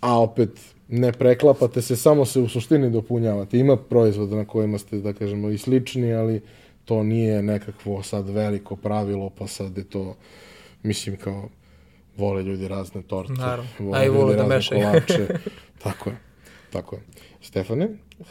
[0.00, 0.50] a opet
[0.88, 3.58] ne preklapate se, samo se u suštini dopunjavate.
[3.58, 6.40] Ima proizvoda na kojima ste, da kažemo, i slični, ali
[6.84, 10.16] to nije nekakvo sad veliko pravilo, pa sad je to,
[10.82, 11.48] mislim, kao
[12.16, 13.70] vole ljudi razne torte, Naravno.
[13.78, 14.80] vole A i vole da mešaju.
[14.82, 15.26] kolače.
[15.84, 16.16] tako je,
[16.72, 17.02] tako je.
[17.40, 17.88] Stefane,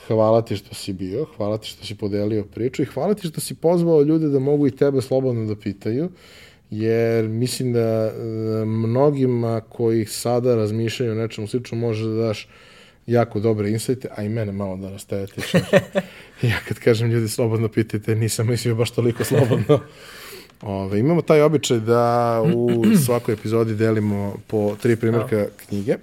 [0.07, 3.41] hvala ti što si bio, hvala ti što si podelio priču i hvala ti što
[3.41, 6.09] si pozvao ljude da mogu i tebe slobodno da pitaju
[6.71, 8.11] jer mislim da e,
[8.65, 12.47] mnogima koji sada razmišljaju o nečemu slično može da daš
[13.07, 15.53] jako dobre insajte, a i mene malo da rastereteš.
[16.41, 19.79] ja kad kažem ljudi slobodno pitajte, nisam mislio baš toliko slobodno.
[20.61, 25.95] Ove, imamo taj običaj da u svakoj epizodi delimo po tri primjerka knjige.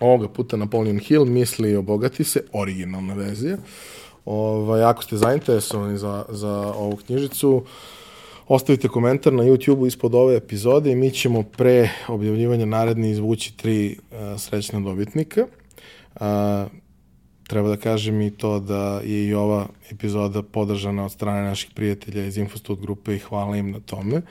[0.00, 3.56] Ovoga puta Napoleon Hill misli obogati se, originalna verzija.
[4.24, 7.64] Ovaj, ako ste zainteresovani za, za ovu knjižicu,
[8.54, 13.96] ostavite komentar na YouTube-u ispod ove epizode i mi ćemo pre objavljivanja naredne izvući tri
[13.96, 15.46] uh, srećna dobitnika.
[16.14, 16.20] Uh,
[17.48, 22.24] treba da kažem i to da je i ova epizoda podržana od strane naših prijatelja
[22.24, 24.22] iz Infostud grupe i hvala im na tome.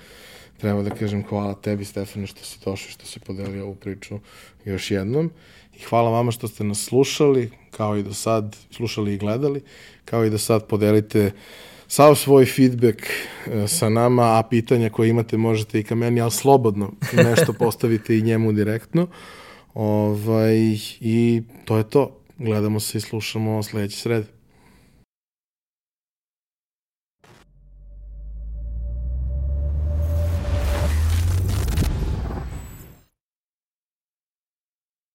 [0.58, 4.20] Treba da kažem hvala tebi, Stefane, što si došao, što si podelio ovu priču
[4.66, 5.32] još jednom.
[5.78, 9.62] I hvala vama što ste nas slušali, kao i do sad, slušali i gledali,
[10.06, 11.32] kao i do sad podelite
[11.92, 16.32] sav svoj feedback e, sa nama, a pitanja koje imate možete i ka meni, ali
[16.32, 19.08] slobodno nešto postavite i njemu direktno.
[19.74, 20.58] Ovaj,
[21.00, 22.18] I to je to.
[22.38, 24.41] Gledamo se i slušamo sledeće srede.